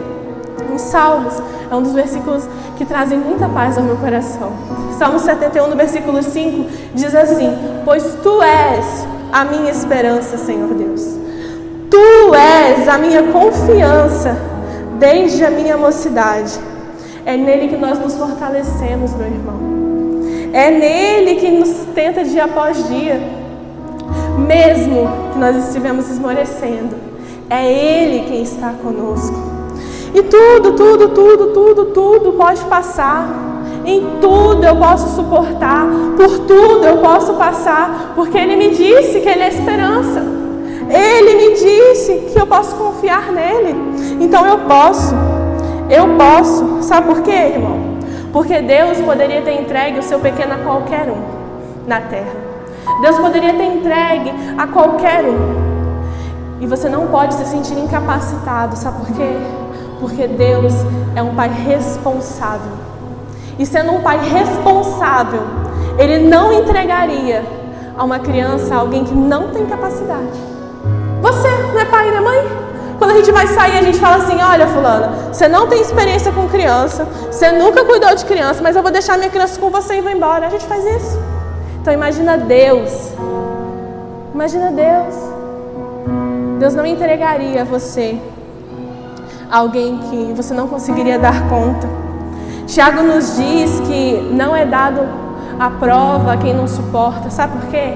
[0.71, 2.47] Em Salmos, é um dos versículos
[2.77, 4.51] que trazem muita paz ao meu coração.
[4.97, 7.49] Salmo 71, no versículo 5, diz assim:
[7.85, 11.17] Pois tu és a minha esperança, Senhor Deus.
[11.89, 14.35] Tu és a minha confiança
[14.99, 16.59] desde a minha mocidade.
[17.25, 19.59] É nele que nós nos fortalecemos, meu irmão.
[20.53, 23.21] É nele que nos tenta dia após dia,
[24.43, 26.95] mesmo que nós estivemos esmorecendo.
[27.49, 29.35] É ele quem está conosco.
[30.13, 33.27] E tudo, tudo, tudo, tudo, tudo pode passar.
[33.85, 35.85] Em tudo eu posso suportar,
[36.15, 40.23] por tudo eu posso passar, porque Ele me disse que Ele é esperança.
[40.89, 43.75] Ele me disse que eu posso confiar nele.
[44.21, 45.13] Então eu posso.
[45.89, 46.83] Eu posso.
[46.83, 47.97] Sabe por quê, irmão?
[48.31, 52.52] Porque Deus poderia ter entregue o seu pequeno a qualquer um na terra.
[53.01, 55.63] Deus poderia ter entregue a qualquer um.
[56.59, 58.75] E você não pode se sentir incapacitado.
[58.77, 59.37] Sabe por quê?
[59.99, 60.73] Porque Deus
[61.15, 62.71] é um pai responsável.
[63.59, 65.41] E sendo um pai responsável,
[65.97, 67.43] ele não entregaria
[67.97, 70.39] a uma criança alguém que não tem capacidade.
[71.21, 72.63] Você não é pai não é mãe?
[72.97, 76.31] Quando a gente vai sair, a gente fala assim: olha, Fulana, você não tem experiência
[76.31, 79.97] com criança, você nunca cuidou de criança, mas eu vou deixar minha criança com você
[79.97, 80.47] e vou embora.
[80.47, 81.32] A gente faz isso.
[81.83, 83.11] Então imagina Deus.
[84.33, 85.15] Imagina Deus.
[86.57, 88.17] Deus não entregaria a você
[89.51, 91.85] alguém que você não conseguiria dar conta.
[92.67, 95.01] Tiago nos diz que não é dado
[95.59, 97.29] a prova a quem não suporta.
[97.29, 97.95] Sabe por quê?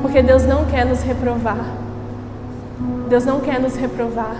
[0.00, 1.64] Porque Deus não quer nos reprovar.
[3.08, 4.34] Deus não quer nos reprovar.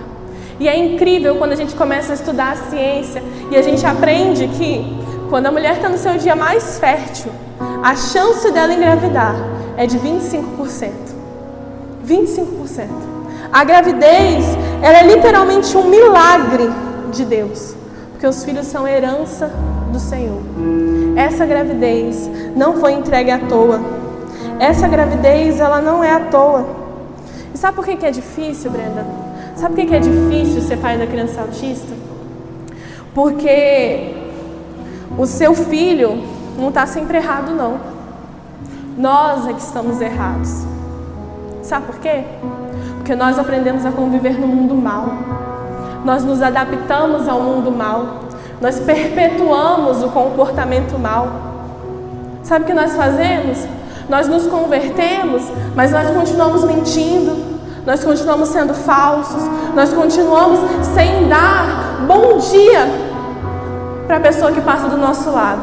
[0.59, 4.45] E é incrível quando a gente começa a estudar a ciência e a gente aprende
[4.49, 5.02] que
[5.33, 7.31] quando a mulher está no seu dia mais fértil,
[7.81, 9.33] a chance dela engravidar
[9.75, 10.91] é de 25%.
[12.07, 12.87] 25%.
[13.51, 14.45] A gravidez
[14.79, 16.69] ela é literalmente um milagre
[17.11, 17.75] de Deus,
[18.11, 19.51] porque os filhos são herança
[19.91, 20.39] do Senhor.
[21.15, 23.81] Essa gravidez não foi entregue à toa.
[24.59, 26.63] Essa gravidez ela não é à toa.
[27.55, 29.03] E sabe por que, é difícil, Brenda?
[29.55, 31.91] Sabe por que é difícil ser pai da criança autista?
[33.15, 34.21] Porque
[35.17, 36.23] o seu filho
[36.57, 37.77] não está sempre errado, não.
[38.97, 40.65] Nós é que estamos errados.
[41.61, 42.23] Sabe por quê?
[42.97, 45.07] Porque nós aprendemos a conviver no mundo mal.
[46.03, 48.23] Nós nos adaptamos ao mundo mal.
[48.61, 51.27] Nós perpetuamos o comportamento mal.
[52.43, 53.65] Sabe o que nós fazemos?
[54.09, 55.43] Nós nos convertemos,
[55.75, 57.37] mas nós continuamos mentindo,
[57.85, 59.43] nós continuamos sendo falsos,
[59.73, 60.59] nós continuamos
[60.93, 63.12] sem dar bom dia
[64.07, 65.61] para a pessoa que passa do nosso lado.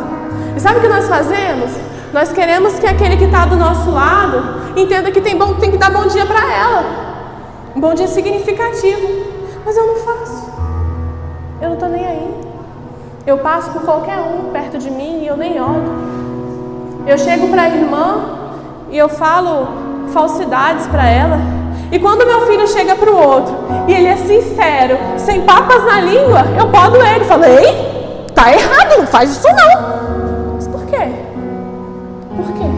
[0.57, 1.71] E sabe o que nós fazemos?
[2.13, 4.43] Nós queremos que aquele que está do nosso lado
[4.77, 6.85] entenda que tem, bom, tem que dar bom dia para ela.
[7.75, 9.09] Um bom dia significativo.
[9.65, 10.51] Mas eu não faço.
[11.61, 12.35] Eu não estou nem aí.
[13.27, 16.11] Eu passo por qualquer um perto de mim e eu nem olho.
[17.07, 18.25] Eu chego para a irmã
[18.91, 19.69] e eu falo
[20.13, 21.39] falsidades para ela.
[21.93, 23.55] E quando meu filho chega para o outro
[23.87, 27.25] e ele é sincero, sem papas na língua, eu podo ele.
[27.25, 27.90] Falo, ei,
[28.41, 30.55] tá errado, não faz isso não.
[30.55, 31.13] Mas por quê?
[32.37, 32.71] Por quê?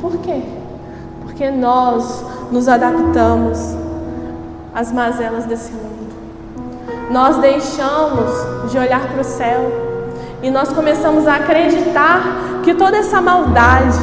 [0.00, 0.42] Por quê?
[1.20, 3.76] Porque nós nos adaptamos
[4.74, 6.14] às mazelas desse mundo.
[7.10, 9.70] Nós deixamos de olhar para o céu
[10.42, 12.22] e nós começamos a acreditar
[12.62, 13.98] que toda essa maldade,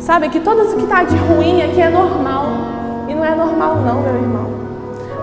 [0.00, 2.46] sabe, que tudo isso que está de ruim aqui é normal.
[3.06, 4.50] E não é normal, não, meu irmão.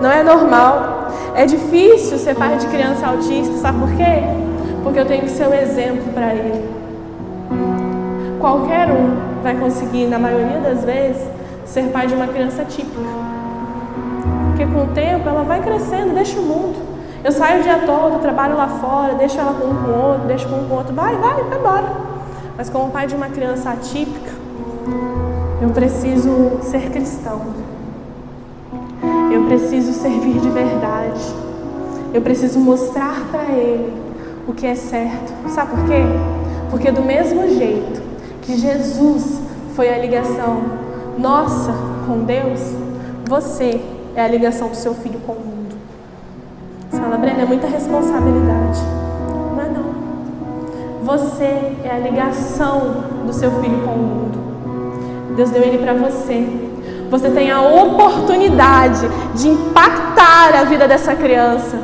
[0.00, 0.91] Não é normal.
[1.34, 4.22] É difícil ser pai de criança autista, sabe por quê?
[4.82, 6.68] Porque eu tenho que ser o um exemplo para ele.
[8.38, 11.22] Qualquer um vai conseguir, na maioria das vezes,
[11.64, 13.00] ser pai de uma criança típica.
[14.48, 16.76] Porque com o tempo ela vai crescendo, deixa o mundo.
[17.24, 20.26] Eu saio o dia todo, trabalho lá fora, deixo ela com um com o outro,
[20.26, 21.86] deixo com um com o outro, vai, vai, vai embora.
[22.56, 24.32] Mas como pai de uma criança atípica,
[25.62, 27.71] eu preciso ser cristão.
[29.32, 31.20] Eu preciso servir de verdade.
[32.14, 33.92] Eu preciso mostrar para ele
[34.46, 35.32] o que é certo.
[35.48, 36.02] Sabe por quê?
[36.70, 38.02] Porque do mesmo jeito
[38.42, 39.40] que Jesus
[39.74, 40.62] foi a ligação
[41.18, 41.72] nossa
[42.06, 42.60] com Deus,
[43.28, 43.80] você
[44.14, 45.74] é a ligação do seu filho com o mundo.
[46.90, 48.80] Fala, Brenda, é muita responsabilidade.
[49.58, 51.04] É não.
[51.04, 54.38] Você é a ligação do seu filho com o mundo.
[55.36, 56.61] Deus deu ele para você.
[57.12, 61.76] Você tem a oportunidade de impactar a vida dessa criança.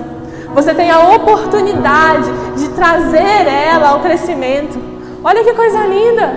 [0.55, 4.81] Você tem a oportunidade de trazer ela ao crescimento.
[5.23, 6.35] Olha que coisa linda!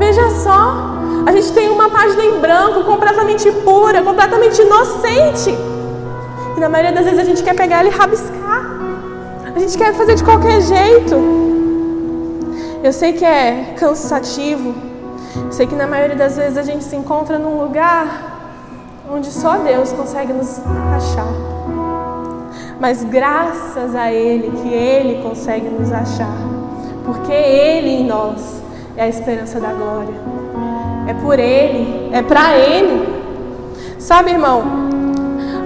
[0.00, 5.56] Veja só, a gente tem uma página em branco, completamente pura, completamente inocente.
[6.56, 8.64] E na maioria das vezes a gente quer pegar ela e rabiscar.
[9.54, 11.14] A gente quer fazer de qualquer jeito.
[12.82, 14.87] Eu sei que é cansativo.
[15.50, 18.38] Sei que na maioria das vezes a gente se encontra num lugar
[19.10, 20.60] onde só Deus consegue nos
[20.96, 21.28] achar.
[22.80, 26.36] Mas graças a Ele que Ele consegue nos achar.
[27.04, 28.62] Porque Ele em nós
[28.96, 30.14] é a esperança da glória.
[31.08, 33.18] É por Ele, é para Ele.
[33.98, 34.62] Sabe, irmão?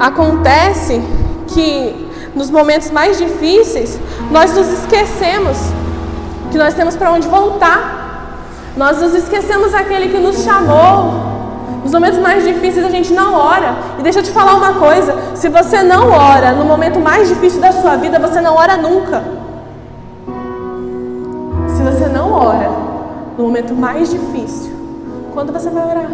[0.01, 1.03] Acontece
[1.49, 3.99] que nos momentos mais difíceis
[4.31, 5.59] nós nos esquecemos
[6.51, 8.02] que nós temos para onde voltar.
[8.77, 11.33] Nós nos esquecemos aquele que nos chamou.
[11.83, 13.75] Nos momentos mais difíceis a gente não ora.
[13.99, 17.61] E deixa eu te falar uma coisa: se você não ora no momento mais difícil
[17.61, 19.23] da sua vida, você não ora nunca.
[21.69, 22.71] Se você não ora
[23.37, 24.73] no momento mais difícil,
[25.35, 26.11] quando você vai orar?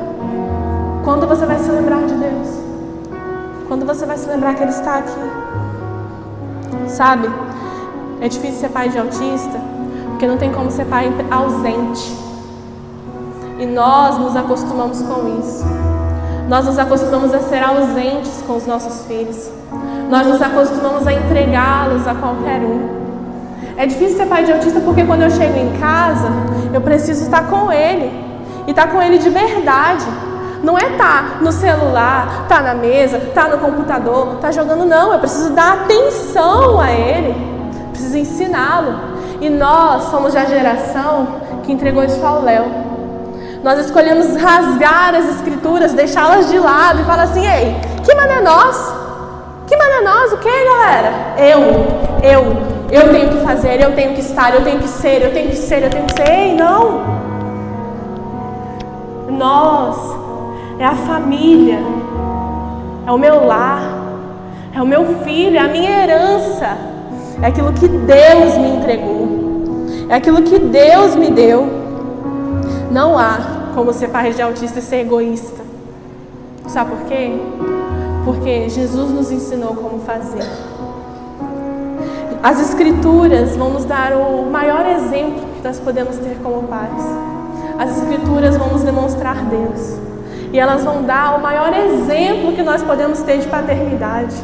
[1.04, 2.48] Quando você vai se lembrar de Deus?
[3.68, 5.20] Quando você vai se lembrar que Ele está aqui?
[6.88, 7.30] Sabe?
[8.20, 9.60] É difícil ser pai de autista,
[10.10, 12.27] porque não tem como ser pai ausente.
[13.58, 15.64] E nós nos acostumamos com isso.
[16.48, 19.50] Nós nos acostumamos a ser ausentes com os nossos filhos.
[20.08, 22.88] Nós nos acostumamos a entregá-los a qualquer um.
[23.76, 26.28] É difícil ser pai de autista porque quando eu chego em casa,
[26.72, 28.10] eu preciso estar com ele.
[28.66, 30.06] E estar com ele de verdade.
[30.62, 34.52] Não é estar tá no celular, estar tá na mesa, estar tá no computador, estar
[34.52, 35.12] jogando, não.
[35.12, 37.34] Eu preciso dar atenção a ele,
[37.90, 38.94] preciso ensiná-lo.
[39.40, 41.28] E nós somos a geração
[41.64, 42.87] que entregou isso ao Léo.
[43.68, 48.94] Nós escolhemos rasgar as escrituras, deixá-las de lado e falar assim: ei, que mané nós?
[49.66, 50.32] Que mané nós?
[50.32, 51.12] O que, galera?
[51.36, 51.60] Eu,
[52.22, 52.56] eu,
[52.90, 55.56] eu tenho que fazer, eu tenho que estar, eu tenho que ser, eu tenho que
[55.56, 56.30] ser, eu tenho que ser.
[56.30, 57.02] Ei, não!
[59.32, 59.96] Nós
[60.78, 61.80] é a família,
[63.06, 63.82] é o meu lar,
[64.74, 66.68] é o meu filho, é a minha herança,
[67.42, 71.76] é aquilo que Deus me entregou, é aquilo que Deus me deu.
[72.90, 75.62] Não há como ser pai de autista e ser egoísta.
[76.66, 77.30] Sabe por quê?
[78.24, 80.44] Porque Jesus nos ensinou como fazer.
[82.42, 87.04] As Escrituras vão nos dar o maior exemplo que nós podemos ter como pais.
[87.78, 89.96] As Escrituras vão nos demonstrar Deus.
[90.52, 94.34] E elas vão dar o maior exemplo que nós podemos ter de paternidade.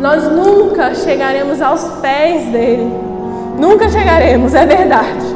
[0.00, 2.90] Nós nunca chegaremos aos pés dele.
[3.58, 5.26] Nunca chegaremos, é verdade.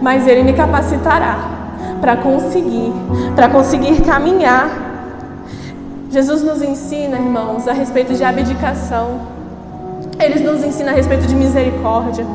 [0.00, 1.61] Mas ele me capacitará
[2.02, 2.92] para conseguir,
[3.36, 4.68] para conseguir caminhar.
[6.10, 9.20] Jesus nos ensina, irmãos, a respeito de abdicação.
[10.18, 12.26] Ele nos ensina a respeito de misericórdia,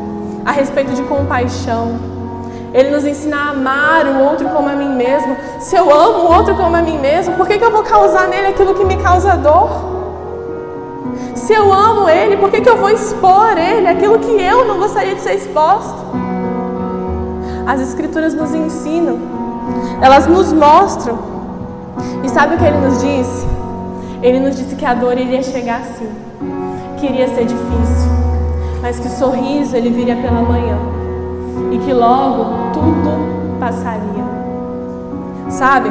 [0.45, 1.99] a respeito de compaixão.
[2.73, 5.35] Ele nos ensina a amar o outro como a mim mesmo.
[5.59, 8.29] Se eu amo o outro como a mim mesmo, por que, que eu vou causar
[8.29, 9.69] nele aquilo que me causa dor?
[11.35, 14.79] Se eu amo ele, por que, que eu vou expor ele aquilo que eu não
[14.79, 16.07] gostaria de ser exposto?
[17.65, 19.19] As Escrituras nos ensinam,
[20.01, 21.17] elas nos mostram.
[22.23, 23.47] E sabe o que ele nos disse?
[24.21, 26.09] Ele nos disse que a dor iria chegar assim,
[26.97, 28.11] que iria ser difícil,
[28.81, 30.77] mas que o sorriso ele viria pela manhã
[31.71, 34.25] e que logo tudo passaria.
[35.49, 35.89] Sabe?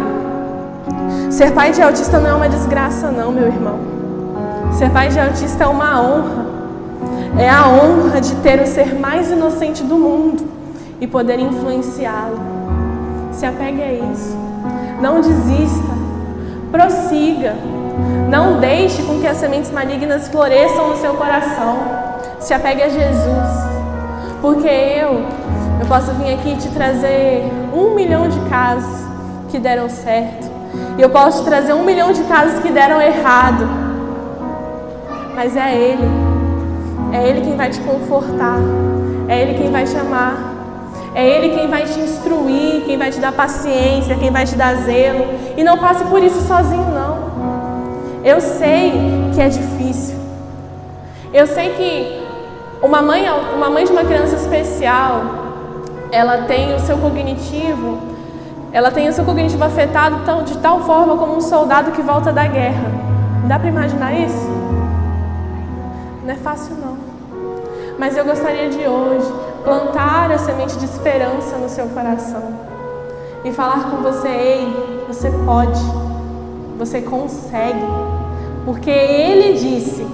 [1.31, 3.79] Ser pai de autista não é uma desgraça, não, meu irmão.
[4.73, 6.47] Ser pai de autista é uma honra.
[7.39, 10.45] É a honra de ter o ser mais inocente do mundo
[11.01, 12.56] e poder influenciá-lo.
[13.37, 14.37] Se apegue a isso.
[15.01, 15.95] Não desista.
[16.73, 17.55] Prossiga.
[18.31, 21.79] Não deixe com que as sementes malignas floresçam no seu coração.
[22.41, 23.67] Se apegue a Jesus.
[24.41, 25.25] Porque eu
[25.81, 29.05] eu posso vir aqui te trazer um milhão de casos
[29.51, 30.51] que deram certo.
[30.97, 33.69] E eu posso te trazer um milhão de casos que deram errado.
[35.35, 36.09] Mas é Ele.
[37.13, 38.59] É Ele quem vai te confortar.
[39.29, 40.56] É Ele quem vai te amar.
[41.17, 44.75] É Ele quem vai te instruir, quem vai te dar paciência, quem vai te dar
[44.75, 45.25] zelo.
[45.57, 48.23] E não passe por isso sozinho, não.
[48.23, 48.93] Eu sei
[49.35, 50.15] que é difícil.
[51.33, 52.23] Eu sei que
[52.83, 55.23] uma mãe, uma mãe de uma criança especial,
[56.13, 57.99] ela tem o seu cognitivo,
[58.71, 62.47] ela tem o seu cognitivo afetado de tal forma como um soldado que volta da
[62.47, 62.93] guerra.
[63.49, 64.51] Dá para imaginar isso?
[66.23, 66.99] Não é fácil não.
[67.99, 72.55] Mas eu gostaria de hoje plantar a semente de esperança no seu coração
[73.45, 75.81] e falar com você, ei, você pode,
[76.79, 77.85] você consegue,
[78.65, 80.07] porque Ele disse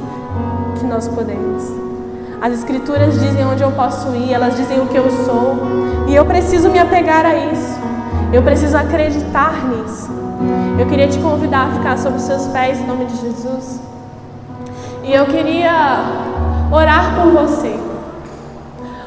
[0.81, 1.65] que nós podemos.
[2.41, 5.59] As escrituras dizem onde eu posso ir, elas dizem o que eu sou.
[6.09, 7.79] E eu preciso me apegar a isso.
[8.33, 10.11] Eu preciso acreditar nisso.
[10.79, 13.81] Eu queria te convidar a ficar sobre os seus pés em nome de Jesus.
[15.05, 15.71] E eu queria
[16.73, 17.92] orar por você.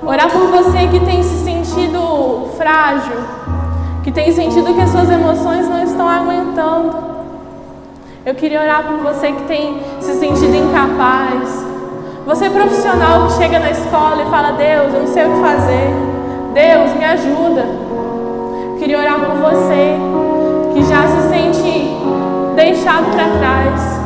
[0.05, 3.17] Orar por você que tem se sentido frágil,
[4.03, 7.15] que tem sentido que as suas emoções não estão aguentando.
[8.25, 11.65] Eu queria orar por você que tem se sentido incapaz,
[12.25, 15.41] você é profissional que chega na escola e fala: Deus, eu não sei o que
[15.41, 15.93] fazer.
[16.55, 17.65] Deus, me ajuda.
[18.79, 19.95] Queria orar por você
[20.73, 21.95] que já se sente
[22.55, 23.99] deixado para trás.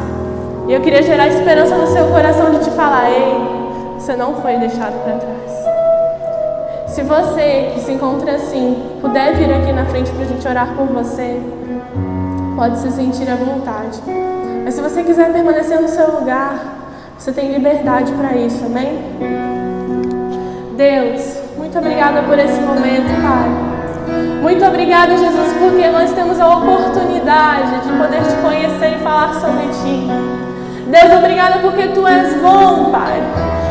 [0.68, 3.38] E eu queria gerar esperança no seu coração de te falar: Ei,
[3.98, 5.39] você não foi deixado para trás.
[7.00, 10.68] Se você que se encontra assim puder vir aqui na frente para a gente orar
[10.76, 11.42] por você,
[12.58, 14.02] pode se sentir à vontade.
[14.66, 16.56] Mas se você quiser permanecer no seu lugar,
[17.18, 19.00] você tem liberdade para isso, amém?
[20.76, 24.42] Deus, muito obrigada por esse momento, Pai.
[24.42, 29.68] Muito obrigada, Jesus, porque nós temos a oportunidade de poder te conhecer e falar sobre
[29.68, 30.06] ti.
[30.86, 33.24] Deus, obrigada porque tu és bom, Pai.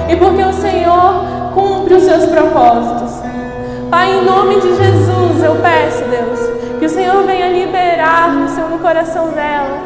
[0.08, 3.22] E porque o Senhor cumpre os seus propósitos.
[3.90, 8.66] Pai, em nome de Jesus, eu peço, Deus, que o Senhor venha liberar no seu
[8.78, 9.78] coração dela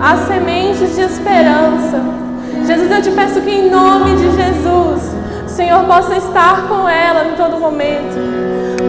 [0.00, 2.22] as sementes de esperança
[2.66, 7.24] Jesus, eu te peço que em nome de Jesus, o Senhor possa estar com ela
[7.24, 8.16] em todo momento.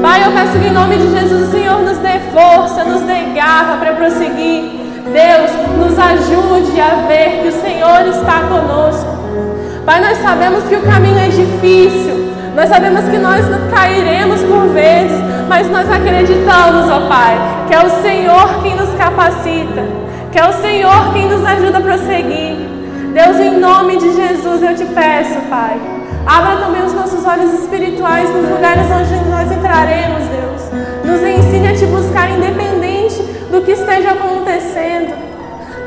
[0.02, 3.34] Pai, eu peço que em nome de Jesus o Senhor nos dê força, nos dê
[3.34, 4.84] garra para prosseguir.
[5.12, 9.13] Deus, nos ajude a ver que o Senhor está conosco.
[9.86, 12.34] Pai, nós sabemos que o caminho é difícil.
[12.56, 15.18] Nós sabemos que nós cairemos por vezes,
[15.50, 17.36] mas nós acreditamos, ó Pai,
[17.68, 19.84] que é o Senhor quem nos capacita,
[20.32, 22.58] que é o Senhor quem nos ajuda a prosseguir.
[23.14, 25.78] Deus, em nome de Jesus, eu te peço, Pai.
[26.26, 30.62] Abra também os nossos olhos espirituais nos lugares onde nós entraremos, Deus.
[31.04, 33.22] Nos ensine a te buscar independente
[33.52, 35.14] do que esteja acontecendo.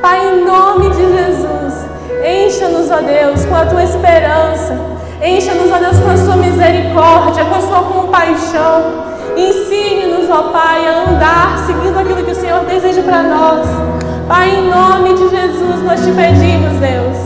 [0.03, 4.79] Pai, em nome de Jesus, encha-nos, ó Deus, com a tua esperança.
[5.23, 9.07] Encha-nos, ó Deus, com a sua misericórdia, com a sua compaixão.
[9.37, 13.67] Ensine-nos, ó Pai, a andar seguindo aquilo que o Senhor deseja para nós.
[14.29, 17.17] Pai, em nome de Jesus, nós te pedimos, Deus,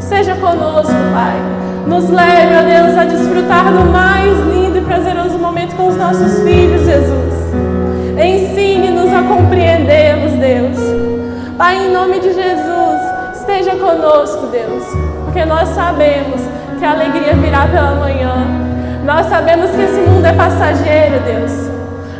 [0.00, 1.40] seja conosco, Pai.
[1.86, 6.42] Nos leve, ó Deus, a desfrutar do mais lindo e prazeroso momento com os nossos
[6.42, 7.34] filhos, Jesus.
[8.22, 10.76] Ensine-nos a compreendermos, Deus.
[11.56, 13.00] Pai, em nome de Jesus,
[13.50, 14.84] esteja conosco, Deus,
[15.24, 16.40] porque nós sabemos
[16.78, 18.46] que a alegria virá pela manhã.
[19.04, 21.52] Nós sabemos que esse mundo é passageiro, Deus.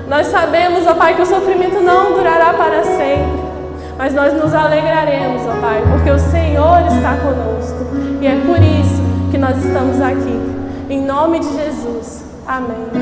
[0.09, 3.41] Nós sabemos, ó Pai, que o sofrimento não durará para sempre.
[3.97, 7.87] Mas nós nos alegraremos, ó Pai, porque o Senhor está conosco.
[8.20, 9.01] E é por isso
[9.31, 10.41] que nós estamos aqui.
[10.89, 12.24] Em nome de Jesus.
[12.47, 13.01] Amém.